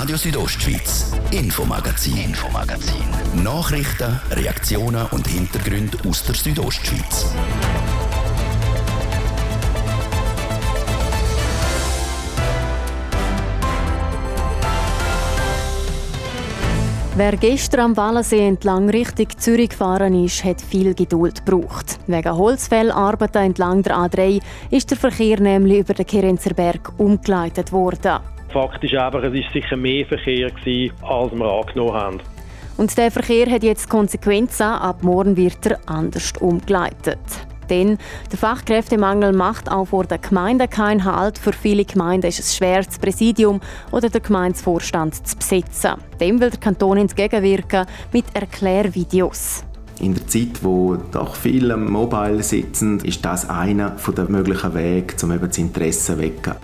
Radio 0.00 0.16
Südostschweiz, 0.16 1.12
Infomagazin, 1.30 2.16
Infomagazin. 2.16 3.04
Nachrichten, 3.44 4.18
Reaktionen 4.30 5.04
und 5.10 5.28
Hintergründe 5.28 5.98
aus 6.08 6.24
der 6.24 6.34
Südostschweiz. 6.36 7.26
Wer 17.16 17.36
gestern 17.36 17.80
am 17.80 17.96
Wallensee 17.98 18.48
entlang 18.48 18.88
Richtung 18.88 19.28
Zürich 19.36 19.68
gefahren 19.68 20.24
ist, 20.24 20.42
hat 20.44 20.62
viel 20.62 20.94
Geduld 20.94 21.44
gebraucht. 21.44 21.98
Wegen 22.06 22.38
Holzfellarbeiten 22.38 23.42
entlang 23.42 23.82
der 23.82 23.96
A3 23.96 24.40
ist 24.70 24.90
der 24.90 24.96
Verkehr 24.96 25.38
nämlich 25.40 25.80
über 25.80 25.92
den 25.92 26.06
Kerenzerberg 26.06 26.90
umgeleitet 26.96 27.70
worden. 27.70 28.20
Fakt 28.52 28.82
ist 28.84 28.94
einfach, 28.94 29.22
es 29.22 29.32
war 29.32 29.52
sicher 29.52 29.76
mehr 29.76 30.06
Verkehr, 30.06 30.50
gewesen, 30.50 30.92
als 31.02 31.32
wir 31.32 31.46
angenommen 31.46 31.92
haben. 31.94 32.20
Und 32.76 32.96
der 32.96 33.10
Verkehr 33.10 33.50
hat 33.50 33.62
jetzt 33.62 33.90
Konsequenzen. 33.90 34.66
Ab 34.66 35.02
morgen 35.02 35.36
wird 35.36 35.66
er 35.66 35.78
anders 35.86 36.32
umgeleitet. 36.40 37.18
Denn 37.68 37.98
der 38.32 38.38
Fachkräftemangel 38.38 39.32
macht 39.32 39.70
auch 39.70 39.86
vor 39.86 40.04
der 40.04 40.18
Gemeinde 40.18 40.66
keinen 40.66 41.04
Halt. 41.04 41.38
Für 41.38 41.52
viele 41.52 41.84
Gemeinden 41.84 42.26
ist 42.26 42.40
es 42.40 42.56
schwer, 42.56 42.82
das 42.82 42.98
Präsidium 42.98 43.60
oder 43.92 44.08
den 44.08 44.22
Gemeindevorstand 44.22 45.26
zu 45.26 45.36
besetzen. 45.36 45.92
Dem 46.20 46.40
will 46.40 46.50
der 46.50 46.58
Kanton 46.58 46.98
entgegenwirken 46.98 47.86
mit 48.12 48.24
Erklärvideos. 48.34 49.64
In 50.00 50.14
der 50.14 50.26
Zeit, 50.26 50.62
wo 50.62 50.96
doch 50.96 51.36
viele 51.36 51.76
Mobile 51.76 52.42
sitzen, 52.42 52.98
ist 53.00 53.24
das 53.24 53.48
einer 53.48 53.90
der 54.16 54.30
möglichen 54.30 54.74
Wege, 54.74 55.14
um 55.22 55.32
eben 55.32 55.46
das 55.46 55.58
Interesse 55.58 56.14
zu 56.14 56.18
wecken. 56.18 56.54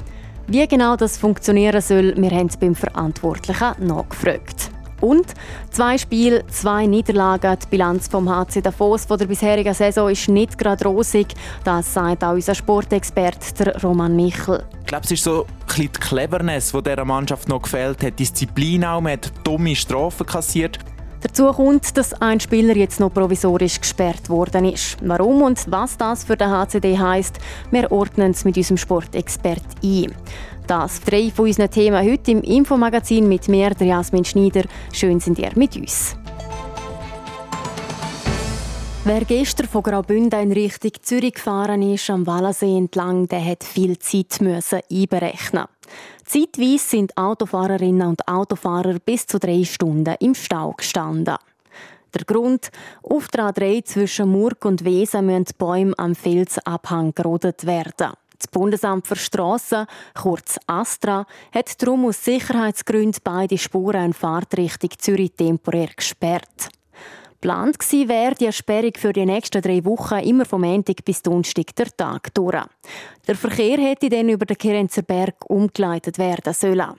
Wie 0.48 0.66
genau 0.68 0.94
das 0.94 1.18
funktionieren 1.18 1.80
soll, 1.80 2.14
wir 2.16 2.30
haben 2.30 2.46
es 2.46 2.56
beim 2.56 2.76
Verantwortlichen 2.76 3.72
nachgefragt. 3.80 4.70
Und 5.00 5.26
zwei 5.72 5.98
Spiele, 5.98 6.46
zwei 6.46 6.86
Niederlagen. 6.86 7.58
Die 7.60 7.66
Bilanz 7.66 8.06
vom 8.06 8.30
HC 8.30 8.62
Davos 8.62 9.06
von 9.06 9.18
der 9.18 9.26
bisherigen 9.26 9.74
Saison 9.74 10.08
ist 10.08 10.28
nicht 10.28 10.56
gerade 10.56 10.84
rosig. 10.84 11.34
Das 11.64 11.92
sagt 11.92 12.22
auch 12.22 12.34
unser 12.34 12.54
Sportexperte 12.54 13.76
Roman 13.82 14.14
Michel. 14.14 14.64
Ich 14.82 14.86
glaube, 14.86 15.04
es 15.04 15.10
ist 15.10 15.24
so 15.24 15.44
ein 15.44 15.66
bisschen 15.66 15.92
die 15.92 16.00
Cleverness, 16.00 16.70
die 16.70 16.82
dieser 16.82 17.04
Mannschaft 17.04 17.48
noch 17.48 17.62
gefällt 17.62 18.04
hat. 18.04 18.16
Disziplin 18.18 18.84
auch, 18.84 19.00
man 19.00 19.14
hat 19.14 19.32
dumme 19.42 19.74
Strafen 19.74 20.26
kassiert. 20.26 20.78
Dazu 21.20 21.50
kommt, 21.52 21.96
dass 21.96 22.14
ein 22.20 22.40
Spieler 22.40 22.76
jetzt 22.76 23.00
noch 23.00 23.12
provisorisch 23.12 23.80
gesperrt 23.80 24.28
worden 24.28 24.66
ist. 24.66 24.96
Warum 25.02 25.42
und 25.42 25.64
was 25.70 25.96
das 25.96 26.24
für 26.24 26.36
den 26.36 26.50
HCD 26.50 26.98
heisst, 26.98 27.38
wir 27.70 27.90
ordnen 27.90 28.32
es 28.32 28.44
mit 28.44 28.56
unserem 28.56 28.76
Sportexpert 28.76 29.62
ein. 29.82 30.12
Das 30.66 31.00
drei 31.00 31.30
von 31.30 31.46
unseren 31.46 31.70
Themen 31.70 32.04
heute 32.04 32.32
im 32.32 32.42
Infomagazin 32.42 33.28
mit 33.28 33.48
mir, 33.48 33.72
Jasmin 33.78 34.24
Schneider. 34.24 34.64
Schön 34.92 35.20
sind 35.20 35.38
ihr 35.38 35.52
mit 35.54 35.76
uns. 35.76 36.16
Wer 39.04 39.24
gestern 39.24 39.68
von 39.68 39.84
Graubünden 39.84 40.40
in 40.40 40.50
Richtung 40.50 40.90
Zürich 41.00 41.34
gefahren 41.34 41.80
ist, 41.80 42.10
am 42.10 42.26
Wallensee 42.26 42.76
entlang, 42.76 43.28
der 43.28 43.44
hat 43.44 43.62
viel 43.62 43.96
Zeit 44.00 44.40
müssen 44.40 44.80
einberechnen. 44.90 45.66
Zeitweise 46.24 46.78
sind 46.78 47.16
Autofahrerinnen 47.16 48.08
und 48.08 48.26
Autofahrer 48.28 48.98
bis 48.98 49.26
zu 49.26 49.38
drei 49.38 49.64
Stunden 49.64 50.14
im 50.20 50.34
Stau 50.34 50.72
gestanden. 50.72 51.36
Der 52.14 52.24
Grund, 52.24 52.70
auf 53.02 53.28
der 53.28 53.50
A3 53.50 53.84
zwischen 53.84 54.30
Murg 54.30 54.64
und 54.64 54.84
Wesen 54.84 55.26
müssen 55.26 55.44
die 55.44 55.52
Bäume 55.58 55.94
am 55.98 56.14
Felsabhang 56.14 57.14
gerodet 57.14 57.66
werden. 57.66 58.12
Das 58.38 58.48
Bundesamt 58.48 59.06
für 59.06 59.16
Strassen, 59.16 59.86
kurz 60.14 60.58
ASTRA, 60.66 61.26
hat 61.52 61.82
darum 61.82 62.06
aus 62.06 62.24
Sicherheitsgründen 62.24 63.20
beide 63.24 63.58
Spuren 63.58 64.06
in 64.06 64.12
Fahrtrichtung 64.12 64.90
Zürich 64.98 65.32
temporär 65.32 65.88
gesperrt. 65.96 66.70
Geplant 67.40 67.76
wäre 68.08 68.34
die 68.34 68.50
Sperrung 68.50 68.92
für 68.96 69.12
die 69.12 69.26
nächsten 69.26 69.60
drei 69.60 69.84
Wochen 69.84 70.18
immer 70.20 70.46
vom 70.46 70.62
Montag 70.62 71.04
bis 71.04 71.20
Donnerstag 71.22 71.76
der 71.76 71.94
Tag 71.94 72.32
durch. 72.34 72.64
Der 73.28 73.34
Verkehr 73.34 73.76
hätte 73.76 74.08
dann 74.08 74.30
über 74.30 74.46
den 74.46 74.56
Kirenzer 74.56 75.02
Berg 75.02 75.34
umgeleitet 75.48 76.18
werden 76.18 76.54
sollen. 76.54 76.94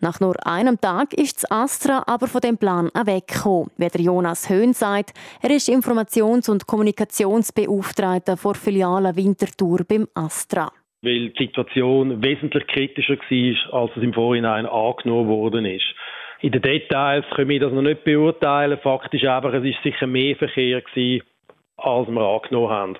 Nach 0.00 0.18
nur 0.18 0.34
einem 0.46 0.80
Tag 0.80 1.12
ist 1.12 1.42
das 1.42 1.50
Astra 1.50 2.04
aber 2.06 2.26
von 2.26 2.40
dem 2.40 2.56
Plan 2.56 2.90
weggekommen. 2.94 3.70
Wie 3.76 3.88
der 3.88 4.00
Jonas 4.00 4.48
Höhn 4.48 4.72
sagt, 4.72 5.12
er 5.42 5.50
ist 5.50 5.68
Informations- 5.68 6.50
und 6.50 6.66
Kommunikationsbeauftragter 6.66 8.36
vor 8.36 8.54
Filiale 8.54 9.14
Winterthur 9.14 9.80
beim 9.86 10.08
Astra. 10.14 10.72
Weil 11.02 11.30
die 11.30 11.44
Situation 11.44 12.22
wesentlich 12.22 12.66
kritischer 12.66 13.16
war, 13.16 13.82
als 13.82 13.96
es 13.96 14.02
im 14.02 14.14
Vorhinein 14.14 14.66
angenommen 14.66 15.28
worden 15.28 15.66
ist. 15.66 15.86
In 16.40 16.52
den 16.52 16.62
Details 16.62 17.24
können 17.34 17.48
wir 17.48 17.60
das 17.60 17.72
noch 17.72 17.82
nicht 17.82 18.04
beurteilen. 18.04 18.78
Fakt 18.78 19.12
ist 19.14 19.24
einfach, 19.24 19.52
es 19.54 19.64
ist 19.64 19.82
sicher 19.82 20.06
mehr 20.06 20.36
Verkehr 20.36 20.80
gewesen, 20.80 21.24
als 21.76 22.08
wir 22.08 22.20
angenommen 22.20 22.70
haben. 22.70 22.98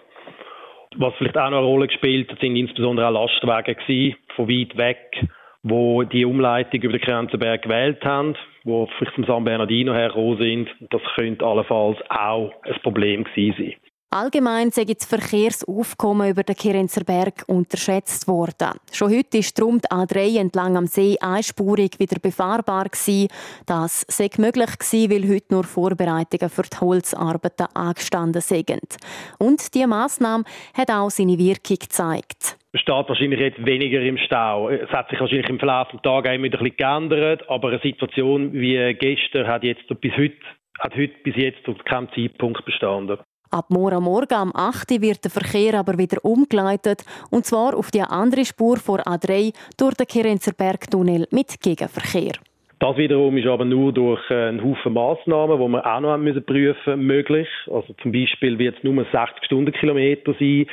Was 0.97 1.15
vielleicht 1.17 1.37
auch 1.37 1.51
noch 1.51 1.59
eine 1.59 1.67
Rolle 1.67 1.89
gespielt 1.89 2.31
hat, 2.31 2.41
sind 2.41 2.57
insbesondere 2.57 3.09
auch 3.09 3.13
Lastwagen 3.13 3.77
gewesen, 3.77 4.17
von 4.35 4.49
weit 4.49 4.77
weg 4.77 5.29
wo 5.69 6.05
die 6.05 6.25
Umleitung 6.25 6.81
über 6.81 6.93
den 6.93 7.01
Grenzenberg 7.01 7.63
gewählt 7.63 8.05
haben, 8.05 8.37
wo 8.63 8.87
vielleicht 8.97 9.15
vom 9.15 9.25
San 9.25 9.45
Bernardino 9.45 9.93
hergekommen 9.93 10.39
sind. 10.39 10.69
Das 10.91 11.03
könnte 11.17 11.45
allenfalls 11.45 11.99
auch 12.09 12.53
ein 12.63 12.81
Problem 12.83 13.25
gewesen 13.25 13.55
sein. 13.59 13.75
Allgemein 14.11 14.71
sei 14.71 14.85
das 14.85 15.05
Verkehrsaufkommen 15.05 16.31
über 16.31 16.43
den 16.43 16.55
Kirenzer 16.55 17.05
Berg 17.05 17.45
unterschätzt 17.49 18.29
worden. 18.29 18.79
Schon 18.93 19.11
heute 19.11 19.39
ist 19.39 19.59
darum 19.59 19.81
die 19.81 19.89
A3 19.89 20.39
entlang 20.41 20.77
am 20.77 20.87
See 20.87 21.17
einspurig 21.21 21.99
wieder 21.99 22.21
befahrbar 22.21 22.85
gewesen. 22.85 23.29
Das 23.67 24.07
sei 24.09 24.31
möglich 24.39 24.79
gewesen, 24.79 25.11
weil 25.11 25.29
heute 25.29 25.53
nur 25.53 25.65
Vorbereitungen 25.65 26.49
für 26.49 26.63
die 26.63 26.77
Holzarbeiten 26.81 27.67
angestanden 27.75 28.43
sind. 28.43 28.97
Und 29.39 29.75
diese 29.75 29.87
Massnahme 29.87 30.45
hat 30.77 30.91
auch 30.91 31.11
seine 31.11 31.39
Wirkung 31.39 31.77
gezeigt 31.79 32.57
man 32.77 32.83
steht 32.83 33.09
wahrscheinlich 33.09 33.41
jetzt 33.41 33.65
weniger 33.65 34.03
im 34.03 34.19
Stau. 34.19 34.69
Es 34.69 34.91
hat 34.91 35.09
sich 35.09 35.19
wahrscheinlich 35.19 35.49
im 35.49 35.59
Verlauf 35.59 35.89
des 35.89 36.03
Tages 36.03 36.31
ein 36.31 36.43
bisschen 36.43 36.77
geändert, 36.77 37.49
aber 37.49 37.69
eine 37.69 37.79
Situation 37.79 38.53
wie 38.53 38.93
gestern 38.95 39.47
hat 39.47 39.65
jetzt 39.65 39.89
bis 40.01 40.13
heute, 40.13 40.37
hat 40.81 40.95
heute 40.95 41.15
bis 41.25 41.37
jetzt 41.37 41.65
zu 41.65 41.73
keinem 41.73 42.09
Zeitpunkt 42.15 42.63
bestanden. 42.67 43.19
Ab 43.57 43.71
morgen 43.71 44.05
Morgen 44.05 44.35
am 44.35 44.53
8. 44.55 45.01
wird 45.01 45.25
der 45.25 45.31
Verkehr 45.31 45.79
aber 45.79 45.97
wieder 45.97 46.23
umgeleitet, 46.23 47.07
und 47.31 47.47
zwar 47.47 47.75
auf 47.75 47.91
die 47.91 48.03
andere 48.03 48.45
Spur 48.45 48.77
vor 48.77 48.99
A3 48.99 49.55
durch 49.79 49.95
den 49.95 50.07
Kerenzer 50.07 50.53
Bergtunnel 50.53 51.27
mit 51.31 51.59
Gegenverkehr. 51.63 52.33
Das 52.81 52.99
wiederum 52.99 53.39
ist 53.39 53.47
aber 53.47 53.65
nur 53.65 53.95
durch 53.95 54.21
äh, 54.29 54.49
einen 54.49 54.63
Haufen 54.63 54.93
Massnahmen, 54.93 55.59
die 55.59 55.69
wir 55.73 55.87
auch 55.87 56.01
noch 56.01 56.11
haben 56.11 56.25
müssen 56.25 57.07
möglich. 57.07 57.49
Also 57.73 57.95
zum 58.03 58.13
Beispiel 58.13 58.59
wird 58.59 58.77
es 58.77 58.85
nur 58.85 59.03
60 59.11 59.47
Stundenkilometer 59.47 60.35
sein 60.39 60.67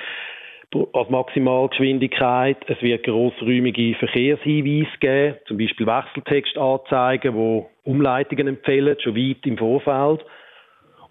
als 0.91 1.09
Maximalgeschwindigkeit. 1.09 2.57
Es 2.67 2.81
wird 2.81 3.05
grossräumige 3.05 3.95
Verkehrshinweise 3.95 4.97
geben, 4.99 5.37
zum 5.47 5.57
Beispiel 5.57 5.87
Wechseltextanzeigen, 5.87 7.33
die 7.33 7.89
Umleitungen 7.89 8.47
empfehlen, 8.47 8.97
schon 8.99 9.15
weit 9.15 9.45
im 9.45 9.57
Vorfeld. 9.57 10.25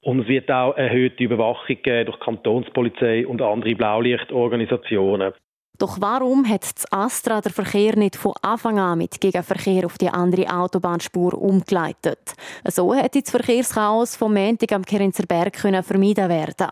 Und 0.02 0.20
es 0.20 0.28
wird 0.28 0.50
auch 0.50 0.76
erhöhte 0.76 1.22
Überwachung 1.22 1.76
geben 1.82 2.06
durch 2.06 2.20
Kantonspolizei 2.20 3.26
und 3.26 3.40
andere 3.40 3.74
Blaulichtorganisationen. 3.76 5.32
Doch 5.78 6.00
warum 6.00 6.48
hat 6.48 6.62
das 6.62 6.92
Astra 6.92 7.40
den 7.40 7.52
Verkehr 7.52 7.96
nicht 7.96 8.16
von 8.16 8.34
Anfang 8.42 8.78
an 8.78 8.98
mit 8.98 9.20
Gegenverkehr 9.20 9.86
auf 9.86 9.98
die 9.98 10.08
andere 10.08 10.46
Autobahnspur 10.52 11.40
umgeleitet? 11.40 12.34
So 12.64 12.94
hätte 12.94 13.20
das 13.20 13.30
Verkehrschaos 13.30 14.16
vom 14.16 14.34
Montag 14.34 14.72
am 14.72 14.84
Kerenzer 14.84 15.26
Berg 15.26 15.56
vermieden 15.56 16.28
werden 16.28 16.68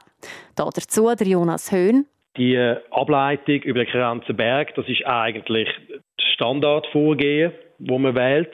Dazu 0.55 1.15
der 1.15 1.27
Jonas 1.27 1.73
Höhn. 1.73 2.07
Die 2.37 2.57
Ableitung 2.91 3.63
über 3.63 3.85
den 3.85 3.91
Grenzenberg, 3.91 4.75
das 4.75 4.87
ist 4.89 5.05
eigentlich 5.07 5.69
das 5.89 6.27
Standardvorgehen, 6.35 7.53
wo 7.79 7.99
man 7.99 8.15
wählt. 8.15 8.53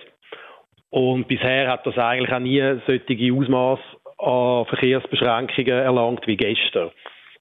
Und 0.91 1.29
bisher 1.29 1.69
hat 1.69 1.87
das 1.87 1.99
eigentlich 1.99 2.33
auch 2.33 2.39
nie 2.39 2.63
solche 2.87 3.35
Ausmaß 3.35 3.81
an 4.19 4.67
Verkehrsbeschränkungen 4.67 5.73
erlangt 5.73 6.27
wie 6.27 6.37
gestern. 6.37 6.91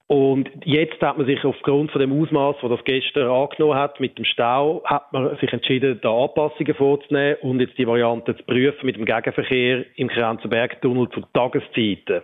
Und 0.07 0.49
jetzt 0.65 1.01
hat 1.01 1.17
man 1.17 1.25
sich 1.25 1.43
aufgrund 1.43 1.91
von 1.91 1.99
dem 1.99 2.21
Ausmaß, 2.21 2.57
das 2.61 2.83
gestern 2.83 3.27
angenommen 3.27 3.75
hat, 3.75 3.99
mit 3.99 4.17
dem 4.17 4.25
Stau, 4.25 4.83
hat 4.85 5.11
man 5.11 5.35
sich 5.37 5.51
entschieden, 5.51 5.99
da 6.03 6.11
Anpassungen 6.11 6.75
vorzunehmen 6.75 7.37
und 7.41 7.59
jetzt 7.59 7.77
die 7.77 7.87
Variante 7.87 8.35
zu 8.35 8.43
prüfen 8.43 8.85
mit 8.85 8.97
dem 8.97 9.05
Gegenverkehr 9.05 9.83
im 9.95 10.07
Grenzenbergtunnel 10.07 11.09
zu 11.09 11.21
Tageszeiten. 11.33 12.21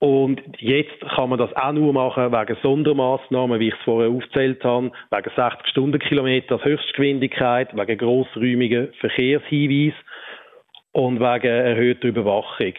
Und 0.00 0.42
jetzt 0.58 1.00
kann 1.14 1.30
man 1.30 1.38
das 1.38 1.54
auch 1.54 1.72
nur 1.72 1.92
machen 1.92 2.32
wegen 2.32 2.56
Sondermaßnahmen, 2.62 3.60
wie 3.60 3.68
ich 3.68 3.74
es 3.74 3.84
vorher 3.84 4.10
aufgezählt 4.10 4.64
habe, 4.64 4.90
wegen 5.10 5.30
60 5.36 5.66
Stundenkilometer 5.68 6.62
Höchstgeschwindigkeit, 6.62 7.76
wegen 7.76 7.98
grossräumigen 7.98 8.92
Verkehrshinweis 9.00 9.94
und 10.92 11.20
wegen 11.20 11.46
erhöhter 11.46 12.08
Überwachung. 12.08 12.74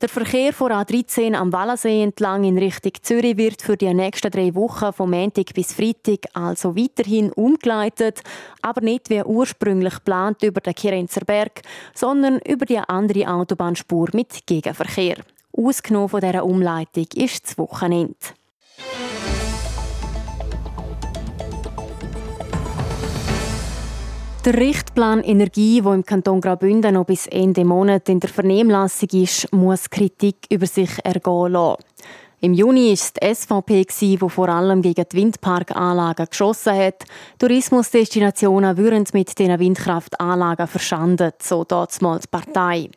Der 0.00 0.08
Verkehr 0.08 0.52
von 0.52 0.70
A13 0.70 1.34
am 1.34 1.52
Wallersee 1.52 2.04
entlang 2.04 2.44
in 2.44 2.56
Richtung 2.56 2.92
Zürich 3.02 3.36
wird 3.36 3.60
für 3.60 3.76
die 3.76 3.92
nächsten 3.92 4.30
drei 4.30 4.54
Wochen 4.54 4.92
vom 4.92 5.10
Montag 5.10 5.52
bis 5.54 5.72
Freitag 5.72 6.20
also 6.34 6.76
weiterhin 6.76 7.32
umgeleitet, 7.32 8.20
aber 8.62 8.80
nicht 8.80 9.10
wie 9.10 9.24
ursprünglich 9.24 9.94
geplant 9.94 10.44
über 10.44 10.60
den 10.60 10.74
Kirenzer 10.74 11.24
Berg, 11.24 11.62
sondern 11.94 12.38
über 12.46 12.64
die 12.64 12.78
andere 12.78 13.26
Autobahnspur 13.26 14.10
mit 14.12 14.46
Gegenverkehr. 14.46 15.16
Ausgenommen 15.50 16.10
von 16.10 16.20
dieser 16.20 16.44
Umleitung 16.44 17.06
ist 17.16 17.48
das 17.48 17.58
Wochenende. 17.58 18.14
Der 24.48 24.56
Richtplan 24.58 25.22
Energie, 25.24 25.82
der 25.82 25.92
im 25.92 26.06
Kanton 26.06 26.40
Graubünden 26.40 26.94
noch 26.94 27.04
bis 27.04 27.26
Ende 27.26 27.66
Monat 27.66 28.08
in 28.08 28.18
der 28.18 28.30
Vernehmlassung 28.30 29.10
ist, 29.12 29.52
muss 29.52 29.90
Kritik 29.90 30.46
über 30.48 30.64
sich 30.64 30.88
ergehen 31.04 31.52
lassen. 31.52 31.84
Im 32.40 32.54
Juni 32.54 32.86
war 32.86 32.94
es 32.94 33.12
die 33.12 33.34
SVP, 33.34 33.84
die 34.00 34.16
vor 34.16 34.48
allem 34.48 34.80
gegen 34.80 35.04
die 35.12 35.16
Windparkanlagen 35.18 36.28
geschossen 36.30 36.78
hat. 36.78 37.04
Tourismusdestinationen 37.38 38.78
würden 38.78 39.04
mit 39.12 39.38
diesen 39.38 39.58
Windkraftanlagen 39.58 40.66
verschandet, 40.66 41.42
so 41.42 41.66
mal 42.00 42.18
die 42.18 42.28
Partei. 42.30 42.90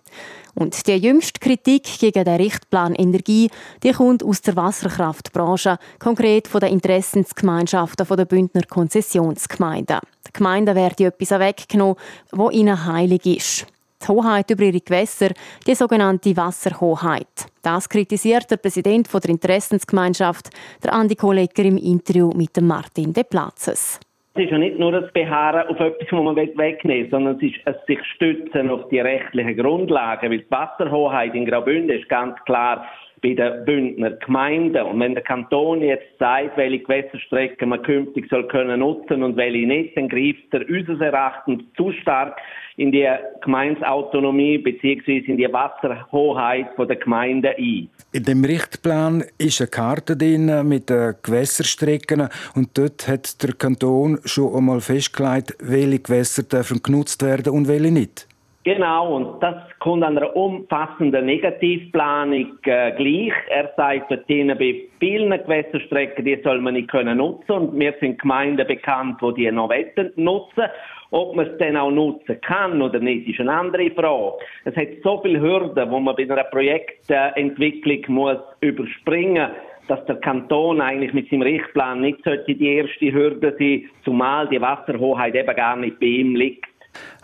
Und 0.56 0.88
die 0.88 0.96
jüngste 0.96 1.42
Kritik 1.42 1.84
gegen 2.00 2.24
den 2.24 2.36
Richtplan 2.36 2.96
Energie, 2.96 3.50
die 3.84 3.92
kommt 3.92 4.24
aus 4.24 4.42
der 4.42 4.56
Wasserkraftbranche, 4.56 5.80
konkret 6.00 6.48
von 6.48 6.62
den 6.62 6.72
Interessensgemeinschaften 6.72 8.08
der 8.08 8.26
Bündner 8.26 8.64
Konzessionsgemeinden. 8.64 10.00
Die 10.32 10.38
Gemeinden 10.38 10.76
werden 10.76 11.08
etwas 11.08 11.40
weggenommen, 11.40 11.96
was 12.32 12.54
ihnen 12.54 12.86
heilig 12.86 13.26
ist. 13.26 13.68
Die 14.02 14.08
Hoheit 14.08 14.50
über 14.50 14.64
ihre 14.64 14.80
Gewässer, 14.80 15.30
die 15.68 15.76
sogenannte 15.76 16.36
Wasserhoheit. 16.36 17.46
Das 17.62 17.88
kritisiert 17.88 18.50
der 18.50 18.58
Präsident 18.58 19.08
der 19.14 19.30
Interessensgemeinschaft, 19.30 20.50
der 20.84 20.94
Andi 20.94 21.16
Kollegger, 21.16 21.64
im 21.66 21.78
Interview 21.78 22.32
mit 22.36 22.60
Martin 22.62 23.14
De 23.14 23.24
Platzes. 23.24 24.00
Es 24.34 24.46
ist 24.46 24.52
ja 24.52 24.58
nicht 24.58 24.80
nur 24.80 24.94
das 24.94 25.12
Beharren 25.12 25.68
auf 25.68 25.80
etwas, 25.80 26.08
das 26.10 26.12
man 26.12 26.36
wegnehmen 26.38 27.04
will, 27.04 27.10
sondern 27.10 27.36
es 27.36 27.44
ist 27.44 27.68
ein 27.68 27.76
sich 27.86 28.00
stützen 28.16 28.70
auf 28.70 28.88
die 28.90 29.02
rechtlichen 29.02 29.58
Grundlagen. 29.58 30.32
Weil 30.32 30.40
die 30.40 30.50
Wasserhoheit 30.52 31.36
in 31.36 31.46
Graubünden 31.46 31.96
ist 31.96 32.08
ganz 32.08 32.40
klar 32.46 32.88
bei 33.22 33.34
den 33.34 33.66
Bündner 33.66 34.12
Gemeinden. 34.12 34.84
Und 34.84 35.00
wenn 35.00 35.14
der 35.14 35.24
Kanton 35.24 35.82
jetzt 35.82 36.18
sagt, 36.18 36.58
welche 36.58 36.80
Gewässerstrecken 36.80 37.70
man 37.70 37.84
künftig 37.84 38.28
soll 38.30 38.48
können 38.48 38.80
nutzen 38.80 39.24
und 39.24 39.38
welche 39.38 39.68
nicht, 39.68 39.96
dann 39.96 40.10
greift 40.10 40.52
er 40.52 40.68
unseres 40.68 41.00
Erachtens 41.00 41.64
zu 41.78 41.92
stark 41.92 42.38
in 42.78 42.92
die 42.92 43.08
Gemeinsautonomie 43.44 44.58
bzw. 44.58 45.18
in 45.20 45.38
die 45.38 45.52
Wasserhoheit 45.52 46.68
der 46.78 46.96
Gemeinden 46.96 47.54
ein. 47.58 47.90
In 48.12 48.24
dem 48.24 48.44
Richtplan 48.44 49.24
ist 49.38 49.62
eine 49.62 49.70
Karte 49.70 50.18
drin 50.18 50.68
mit 50.68 50.90
den 50.90 51.14
Gewässerstrecken 51.22 52.28
und 52.56 52.78
dort 52.78 53.08
hat 53.08 53.42
der 53.44 53.54
Kanton 53.54 54.20
schon 54.26 54.56
einmal 54.56 54.82
festgelegt, 54.82 55.56
welche 55.62 56.00
Gewässer 56.00 56.44
dürfen 56.44 56.82
genutzt 56.82 57.22
werden 57.24 57.54
und 57.54 57.68
welche 57.68 57.92
nicht. 57.92 58.28
Genau, 58.64 59.16
und 59.16 59.42
das 59.42 59.56
kommt 59.80 60.04
an 60.04 60.18
einer 60.18 60.36
umfassenden 60.36 61.26
Negativplanung 61.26 62.58
äh, 62.64 62.92
gleich. 62.92 63.34
Er 63.50 63.74
sagt 63.76 64.12
dort 64.12 64.28
bei 64.28 64.88
vielen 65.00 65.32
Gewässerstrecken, 65.32 66.24
die 66.24 66.40
soll 66.44 66.62
man 66.62 66.76
nicht 66.76 66.92
können 66.92 67.18
nutzen 67.18 67.52
und 67.52 67.74
mir 67.74 67.96
sind 68.00 68.22
Gemeinden 68.22 68.68
bekannt, 68.68 69.18
wo 69.20 69.32
die 69.32 69.52
noch 69.52 69.72
nutzen 70.16 70.66
ob 71.14 71.36
man 71.36 71.46
es 71.46 71.58
dann 71.58 71.76
auch 71.76 71.92
nutzen 71.92 72.40
kann 72.40 72.82
oder 72.82 73.00
nicht, 73.00 73.28
ist 73.28 73.42
eine 73.42 73.52
andere 73.52 73.92
Frage. 73.92 74.38
Es 74.64 74.76
hat 74.78 74.88
so 75.04 75.22
viele 75.22 75.42
Hürden, 75.42 75.92
wo 75.92 76.00
man 76.00 76.16
bei 76.16 76.24
einer 76.24 76.46
Projektentwicklung 76.46 78.04
muss 78.08 78.38
überspringen 78.62 79.50
dass 79.88 80.06
der 80.06 80.16
Kanton 80.18 80.80
eigentlich 80.80 81.12
mit 81.12 81.30
seinem 81.30 81.42
Richtplan 81.42 82.00
nicht 82.00 82.24
sollte 82.24 82.56
die 82.56 82.76
erste 82.76 83.12
Hürde 83.12 83.54
sein, 83.60 83.90
zumal 84.06 84.48
die 84.48 84.62
Wasserhoheit 84.62 85.36
eben 85.36 85.54
gar 85.54 85.76
nicht 85.76 86.00
bei 86.00 86.06
ihm 86.06 86.36
liegt. 86.36 86.71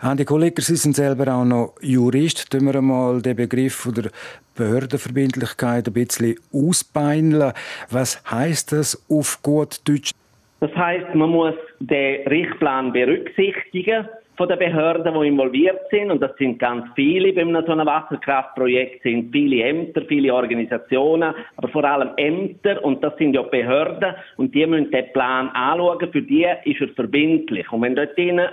Andi 0.00 0.24
Kollegen, 0.24 0.60
Sie 0.60 0.76
sind 0.76 0.96
selber 0.96 1.34
auch 1.34 1.44
noch 1.44 1.74
Jurist. 1.80 2.50
Tun 2.50 2.66
wir 2.66 2.76
einmal 2.76 3.20
den 3.20 3.36
Begriff 3.36 3.88
der 3.96 4.10
Behördenverbindlichkeit 4.56 5.86
ein 5.86 5.92
bisschen 5.92 6.36
ausbeineln. 6.52 7.52
Was 7.90 8.22
heißt 8.30 8.72
das 8.72 9.04
auf 9.08 9.42
gut 9.42 9.80
Deutsch? 9.88 10.12
Das 10.60 10.74
heißt, 10.74 11.14
man 11.14 11.30
muss 11.30 11.54
den 11.78 12.26
Richtplan 12.26 12.92
berücksichtigen 12.92 14.08
von 14.38 14.48
den 14.48 14.58
Behörden, 14.58 15.14
die 15.14 15.28
involviert 15.28 15.80
sind. 15.90 16.10
Und 16.10 16.20
das 16.20 16.34
sind 16.36 16.58
ganz 16.58 16.86
viele 16.94 17.32
bei 17.32 17.42
einem 17.42 17.64
so 17.66 17.72
einem 17.72 17.86
Wasserkraftprojekt, 17.86 19.02
sind 19.02 19.30
viele 19.32 19.64
Ämter, 19.64 20.02
viele 20.08 20.32
Organisationen, 20.32 21.34
aber 21.56 21.68
vor 21.68 21.84
allem 21.84 22.10
Ämter. 22.16 22.82
Und 22.84 23.02
das 23.02 23.16
sind 23.18 23.34
ja 23.34 23.42
Behörden. 23.42 24.14
Und 24.36 24.54
die 24.54 24.66
müssen 24.66 24.90
den 24.90 25.12
Plan 25.12 25.48
anschauen. 25.50 26.10
Für 26.10 26.22
die 26.22 26.46
ist 26.64 26.80
er 26.80 26.88
verbindlich. 26.88 27.70
Und 27.72 27.82
wenn 27.82 27.96
dort 27.96 28.16
drinnen 28.16 28.48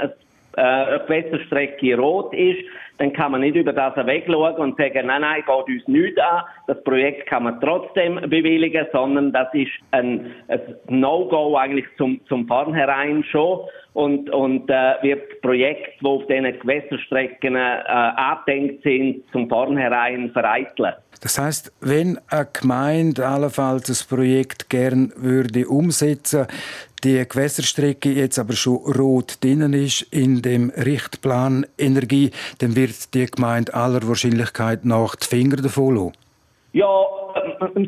eine 0.57 0.99
Gewässerstrecke 1.07 1.97
rot 1.97 2.33
ist, 2.33 2.59
dann 2.97 3.11
kann 3.13 3.31
man 3.31 3.41
nicht 3.41 3.55
über 3.55 3.73
das 3.73 3.95
wegschauen 3.95 4.55
und 4.55 4.77
sagen, 4.77 5.07
nein, 5.07 5.21
nein, 5.21 5.43
geht 5.45 5.75
uns 5.75 5.87
nichts 5.87 6.19
an. 6.19 6.43
Das 6.67 6.81
Projekt 6.83 7.27
kann 7.27 7.43
man 7.43 7.59
trotzdem 7.59 8.15
bewilligen, 8.29 8.85
sondern 8.91 9.33
das 9.33 9.53
ist 9.53 9.71
ein, 9.91 10.31
ein 10.47 10.75
No-Go 10.87 11.57
eigentlich 11.57 11.85
zum, 11.97 12.21
zum 12.27 12.47
Vornherein 12.47 13.23
schon 13.25 13.61
und, 13.93 14.29
und 14.29 14.69
äh, 14.69 14.93
wird 15.01 15.41
Projekte, 15.41 15.91
die 16.01 16.05
auf 16.05 16.25
diesen 16.27 16.59
Gewässerstrecken 16.59 17.55
äh, 17.55 17.59
angedenkt 17.59 18.83
sind, 18.83 19.23
zum 19.31 19.49
Vornherein 19.49 20.31
vereiteln. 20.31 20.93
Das 21.21 21.39
heißt, 21.39 21.73
wenn 21.81 22.19
eine 22.29 22.47
Gemeinde 22.51 23.25
allenfalls 23.25 23.87
das 23.87 24.03
Projekt 24.03 24.69
gern 24.69 25.11
würde 25.15 25.67
umsetzen, 25.67 26.45
die 27.05 27.23
Gewässerstrecke 27.27 28.11
jetzt 28.11 28.39
aber 28.39 28.53
schon 28.53 28.77
rot 28.77 29.37
drinnen 29.43 29.73
ist 29.73 30.01
in 30.11 30.41
dem 30.41 30.71
Richtplan 30.71 31.65
Energie, 31.77 32.31
dann 32.57 32.75
wird 32.75 33.13
die 33.13 33.27
Gemeinde 33.27 33.73
aller 33.75 34.05
Wahrscheinlichkeit 34.07 34.85
nach 34.85 35.15
die 35.15 35.27
Finger 35.27 35.57
davon 35.57 35.95
lassen. 35.95 36.13
Ja, 36.73 37.05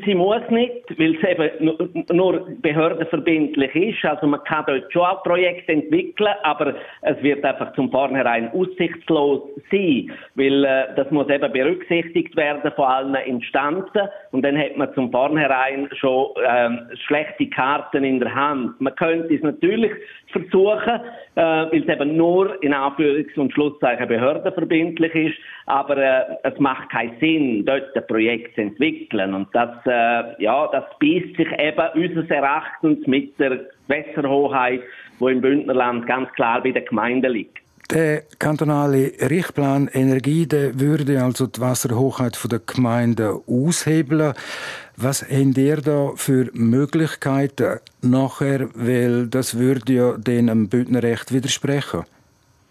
sie 0.06 0.16
muss 0.16 0.42
nicht, 0.50 0.84
weil 0.98 1.16
es 1.16 1.24
eben 1.24 1.74
nur 2.12 2.48
behördenverbindlich 2.62 3.76
ist. 3.76 4.06
Also 4.06 4.28
man 4.28 4.44
kann 4.44 4.66
dort 4.68 4.92
schon 4.92 5.04
auch 5.04 5.24
Projekte 5.24 5.72
entwickeln, 5.72 6.34
aber 6.44 6.76
es 7.02 7.22
wird 7.24 7.44
einfach 7.46 7.74
zum 7.74 7.90
Vornherein 7.92 8.52
aussichtslos 8.52 9.42
sein, 9.72 10.12
weil 10.36 10.66
äh, 10.66 10.96
das 10.96 11.10
muss 11.12 11.30
eben 11.30 11.52
berücksichtigt 11.52 12.36
werden 12.36 12.72
von 12.76 12.86
allen 12.86 13.16
Instanzen 13.16 14.10
und 14.32 14.44
dann 14.44 14.58
hat 14.58 14.76
man 14.76 14.94
zum 14.94 15.12
Vornherein 15.12 15.90
schon 15.94 16.28
ähm, 16.46 16.80
schlechte 17.06 17.48
Karten 17.48 18.04
in 18.04 18.20
der 18.20 18.34
Hand. 18.34 18.80
Man 18.82 18.96
könnte 18.96 19.34
es 19.34 19.42
natürlich 19.44 19.92
versuchen, 20.32 21.00
äh, 21.36 21.42
weil 21.42 21.84
es 21.84 21.88
eben 21.88 22.18
nur 22.18 22.62
in 22.64 22.74
Anführungs- 22.74 23.38
und 23.38 23.54
Schlusszeichen 23.54 24.08
behördenverbindlich 24.08 25.16
ist, 25.16 25.38
aber 25.68 25.98
äh, 25.98 26.24
es 26.44 26.60
macht 26.60 26.90
keinen 26.90 27.18
Sinn, 27.20 27.66
dort 27.66 27.96
ein 27.96 28.08
Projekt 28.08 28.56
zu 28.56 28.62
entwickeln. 28.62 29.37
Und 29.38 29.48
das, 29.54 29.70
äh, 29.86 30.44
ja, 30.44 30.68
das 30.72 30.86
beißt 31.00 31.38
sich 31.38 31.48
eben 31.60 32.04
unseres 32.04 32.30
Erachtens 32.30 33.06
mit 33.06 33.40
der 33.40 33.60
Gewässerhoheit, 33.88 34.82
die 35.20 35.26
im 35.26 35.42
Bündnerland 35.42 36.08
ganz 36.08 36.32
klar 36.34 36.62
bei 36.64 36.72
den 36.72 36.86
Gemeinden 36.86 37.32
liegt. 37.32 37.60
Der 37.94 38.24
kantonale 38.38 39.14
Richtplan 39.30 39.90
Energie 39.94 40.46
der 40.46 40.78
würde 40.78 41.22
also 41.22 41.48
die 41.48 41.62
Wasserhochheit 41.62 42.38
der 42.52 42.60
Gemeinden 42.60 43.40
aushebeln. 43.48 44.34
Was 44.98 45.22
habt 45.22 45.58
ihr 45.58 45.78
da 45.78 46.12
für 46.16 46.50
Möglichkeiten 46.54 47.80
nachher, 48.02 48.68
weil 48.74 49.28
das 49.28 49.58
würde 49.58 49.94
ja 49.94 50.18
dem 50.18 50.68
Bündnerrecht 50.68 51.34
widersprechen? 51.34 52.04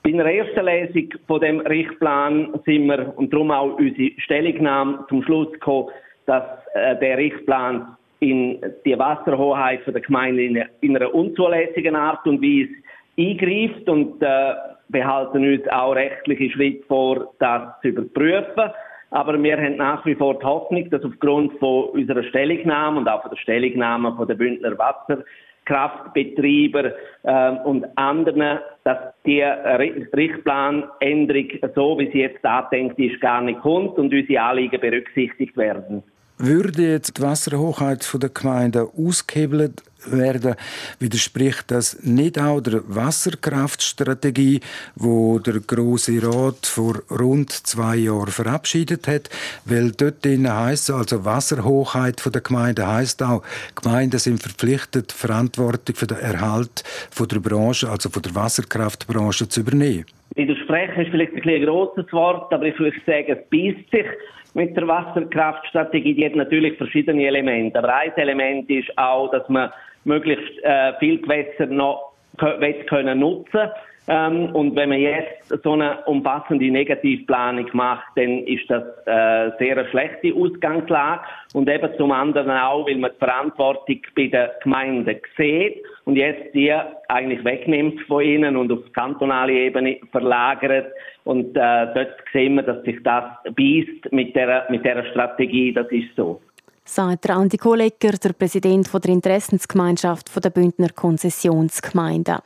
Bei 0.02 0.10
der 0.10 0.26
ersten 0.26 0.64
Lesung 0.64 1.08
von 1.26 1.40
dem 1.40 1.60
Richtplan 1.60 2.52
sind 2.66 2.86
wir 2.86 3.14
und 3.16 3.32
darum 3.32 3.50
auch 3.50 3.78
unsere 3.78 4.10
Stellungnahme 4.18 5.04
zum 5.08 5.22
Schluss 5.22 5.50
gekommen, 5.52 5.88
dass 6.26 6.44
äh, 6.74 6.96
der 6.96 7.18
Richtplan 7.18 7.96
in 8.20 8.60
die 8.84 8.98
Wasserhoheit 8.98 9.80
der 9.86 10.00
Gemeinde 10.00 10.44
in, 10.44 10.64
in, 10.80 10.96
einer 10.96 11.14
unzulässigen 11.14 11.96
Art 11.96 12.26
und 12.26 12.42
Weise 12.42 12.72
eingreift 13.18 13.88
und 13.88 14.22
äh, 14.22 14.54
behalten 14.88 15.44
uns 15.44 15.68
auch 15.68 15.94
rechtliche 15.94 16.50
Schritte 16.50 16.86
vor, 16.86 17.34
das 17.38 17.62
zu 17.82 17.88
überprüfen. 17.88 18.70
Aber 19.10 19.40
wir 19.40 19.56
haben 19.56 19.76
nach 19.76 20.04
wie 20.04 20.14
vor 20.14 20.38
die 20.38 20.44
Hoffnung, 20.44 20.90
dass 20.90 21.04
aufgrund 21.04 21.58
von 21.58 21.90
unserer 21.90 22.24
Stellungnahme 22.24 22.98
und 22.98 23.08
auch 23.08 23.22
von 23.22 23.30
der 23.30 23.38
Stellungnahme 23.38 24.14
von 24.16 24.26
der 24.26 24.34
Bündner 24.34 24.76
Wasser 24.78 25.22
Kraftbetreiber 25.66 26.92
äh, 27.24 27.50
und 27.64 27.86
anderen, 27.96 28.60
dass 28.84 28.98
die 29.26 29.42
Richtplanänderung, 29.42 31.48
so 31.74 31.98
wie 31.98 32.10
sie 32.12 32.20
jetzt 32.20 32.42
andenkt 32.44 32.98
ist, 32.98 33.20
gar 33.20 33.42
nicht 33.42 33.60
kommt 33.60 33.98
und 33.98 34.14
unsere 34.14 34.40
Anliegen 34.40 34.80
berücksichtigt 34.80 35.56
werden. 35.56 36.04
Würde 36.38 36.90
jetzt 36.90 37.16
die 37.16 37.22
Wasserhochheit 37.22 38.08
der 38.20 38.28
Gemeinde 38.28 38.90
ausgehebelt 38.96 39.82
werden. 40.04 40.54
Widerspricht 40.98 41.64
das 41.70 41.96
nicht 42.02 42.38
auch 42.38 42.60
der 42.60 42.82
Wasserkraftstrategie, 42.86 44.60
wo 44.94 45.38
der 45.38 45.60
Große 45.60 46.22
Rat 46.22 46.66
vor 46.66 47.02
rund 47.10 47.52
zwei 47.52 47.96
Jahren 47.96 48.30
verabschiedet 48.30 49.08
hat? 49.08 49.30
Weil 49.64 49.92
dort 49.92 50.26
heisst 50.26 50.90
also 50.90 51.24
Wasserhochheit 51.24 52.22
der 52.32 52.40
Gemeinde 52.40 52.86
heisst 52.86 53.22
auch, 53.22 53.42
Gemeinden 53.74 54.18
sind 54.18 54.42
verpflichtet, 54.42 55.12
Verantwortung 55.12 55.96
für 55.96 56.06
den 56.06 56.18
Erhalt 56.18 56.84
der 57.18 57.40
Branche, 57.40 57.88
also 57.88 58.10
von 58.10 58.22
der 58.22 58.34
Wasserkraftbranche 58.34 59.48
zu 59.48 59.60
übernehmen. 59.60 60.04
Widersprechen 60.36 61.02
ist 61.02 61.10
vielleicht 61.10 61.34
ein, 61.34 61.48
ein 61.48 61.64
grosses 61.64 62.12
Wort, 62.12 62.52
aber 62.52 62.66
ich 62.66 62.78
würde 62.78 62.96
sagen, 63.06 63.26
es 63.28 63.48
beißt 63.50 63.90
sich 63.90 64.06
mit 64.54 64.76
der 64.76 64.86
Wasserkraftstrategie. 64.86 66.14
Die 66.14 66.26
hat 66.26 66.36
natürlich 66.36 66.76
verschiedene 66.78 67.26
Elemente. 67.26 67.78
Aber 67.78 67.94
ein 67.94 68.12
Element 68.16 68.68
ist 68.70 68.96
auch, 68.96 69.30
dass 69.30 69.48
man 69.48 69.70
möglichst 70.04 70.62
äh, 70.62 70.92
viel 70.98 71.20
Gewässer 71.20 71.66
noch 71.66 72.12
können 72.38 73.18
nutzen 73.18 73.70
ähm, 74.08 74.54
und 74.54 74.76
wenn 74.76 74.90
man 74.90 75.00
jetzt 75.00 75.48
so 75.64 75.72
eine 75.72 76.04
umfassende 76.04 76.70
Negativplanung 76.70 77.66
macht, 77.72 78.06
dann 78.14 78.44
ist 78.44 78.68
das 78.68 78.84
äh, 79.06 79.50
sehr 79.58 79.78
eine 79.78 79.88
schlechte 79.90 80.32
Ausgangslage. 80.34 81.22
Und 81.54 81.68
eben 81.68 81.90
zum 81.96 82.12
anderen 82.12 82.50
auch, 82.50 82.86
weil 82.86 82.98
man 82.98 83.10
die 83.12 83.18
Verantwortung 83.18 84.00
bei 84.14 84.28
den 84.28 84.48
Gemeinden 84.62 85.20
sieht 85.36 85.82
und 86.04 86.16
jetzt 86.16 86.54
die 86.54 86.72
eigentlich 87.08 87.44
wegnimmt 87.44 88.00
von 88.02 88.22
ihnen 88.22 88.56
und 88.56 88.70
auf 88.70 88.80
kantonale 88.92 89.52
Ebene 89.52 89.98
verlagert. 90.12 90.86
Und 91.24 91.56
äh, 91.56 91.86
dort 91.94 92.14
sehen 92.32 92.54
wir, 92.54 92.62
dass 92.62 92.84
sich 92.84 93.02
das 93.02 93.24
beißt 93.44 94.12
mit 94.12 94.36
der, 94.36 94.66
mit 94.70 94.84
der 94.84 95.04
Strategie. 95.06 95.72
Das 95.72 95.90
ist 95.90 96.14
so 96.16 96.40
sagt 96.88 97.28
Andi 97.28 97.56
Kohlegger, 97.56 98.12
der 98.12 98.32
Präsident 98.32 98.88
der 98.92 99.10
Interessensgemeinschaft 99.10 100.30
der 100.44 100.50
Bündner 100.50 100.90
Konzessionsgemeinden. 100.94 102.38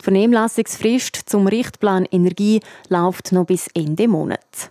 Die 0.00 0.04
Vernehmlassungsfrist 0.04 1.14
zum 1.26 1.46
Richtplan 1.46 2.06
Energie 2.10 2.60
läuft 2.88 3.32
noch 3.32 3.44
bis 3.44 3.68
Ende 3.74 4.08
Monat. 4.08 4.70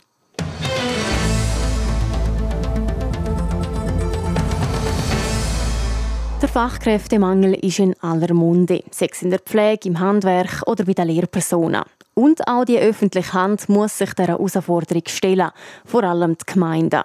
Der 6.41 6.50
Fachkräftemangel 6.50 7.53
ist 7.53 7.77
in 7.77 7.93
aller 8.01 8.33
Munde, 8.33 8.83
sei 8.89 9.09
es 9.12 9.21
in 9.21 9.29
der 9.29 9.38
Pflege, 9.38 9.88
im 9.88 10.00
Handwerk 10.00 10.63
oder 10.65 10.83
bei 10.83 10.93
den 10.93 11.09
Lehrpersonen. 11.09 11.83
Und 12.15 12.48
auch 12.48 12.65
die 12.65 12.79
öffentliche 12.79 13.33
Hand 13.33 13.69
muss 13.69 14.00
sich 14.00 14.13
dieser 14.15 14.29
Herausforderung 14.29 15.03
stellen, 15.05 15.51
vor 15.86 16.03
allem 16.05 16.38
die 16.39 16.51
Gemeinden. 16.51 17.03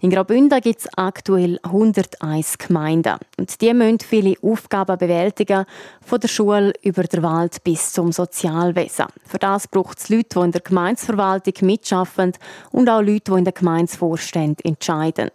In 0.00 0.10
Graubünden 0.10 0.60
gibt 0.60 0.80
es 0.80 0.88
aktuell 0.96 1.58
101 1.62 2.58
Gemeinden. 2.58 3.16
Und 3.38 3.60
die 3.60 3.72
müssen 3.72 4.00
viele 4.00 4.34
Aufgaben 4.42 4.98
bewältigen, 4.98 5.64
von 6.00 6.20
der 6.20 6.28
Schule 6.28 6.72
über 6.82 7.04
den 7.04 7.22
Wald 7.22 7.62
bis 7.64 7.92
zum 7.92 8.12
Sozialwesen. 8.12 9.06
Für 9.24 9.38
das 9.38 9.68
braucht 9.68 9.98
es 9.98 10.08
Leute, 10.08 10.38
die 10.38 10.44
in 10.44 10.52
der 10.52 10.60
Gemeinsverwaltung 10.60 11.54
mitarbeiten 11.62 12.32
und 12.72 12.88
auch 12.88 13.00
Leute, 13.00 13.32
die 13.32 13.38
in 13.38 13.44
der 13.44 13.52
Gemeinsvorstand 13.52 14.64
entscheiden. 14.64 15.30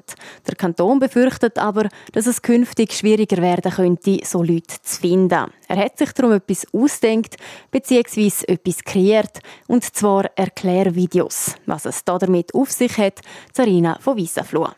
Der 0.48 0.55
Kanton 0.55 1.00
befürchtet 1.00 1.58
aber, 1.58 1.89
dass 2.13 2.27
es 2.27 2.41
künftig 2.41 2.93
schwieriger 2.93 3.41
werden 3.41 3.72
könnte, 3.72 4.19
so 4.24 4.43
Leute 4.43 4.81
zu 4.81 5.01
finden. 5.01 5.51
Er 5.70 5.78
hat 5.78 6.00
sich 6.00 6.12
darum 6.14 6.32
etwas 6.32 6.66
ausdenkt 6.74 7.38
bzw. 7.70 8.32
etwas 8.48 8.84
kreiert, 8.84 9.40
und 9.68 9.84
zwar 9.84 10.26
Erklärvideos. 10.36 11.56
Was 11.68 11.86
es 11.86 12.04
damit 12.04 12.56
auf 12.56 12.72
sich 12.72 12.98
hat, 12.98 13.22
Sarina 13.54 14.00
von 14.02 14.18
Wies 14.18 14.36
Wiesenfluh. 14.36 14.70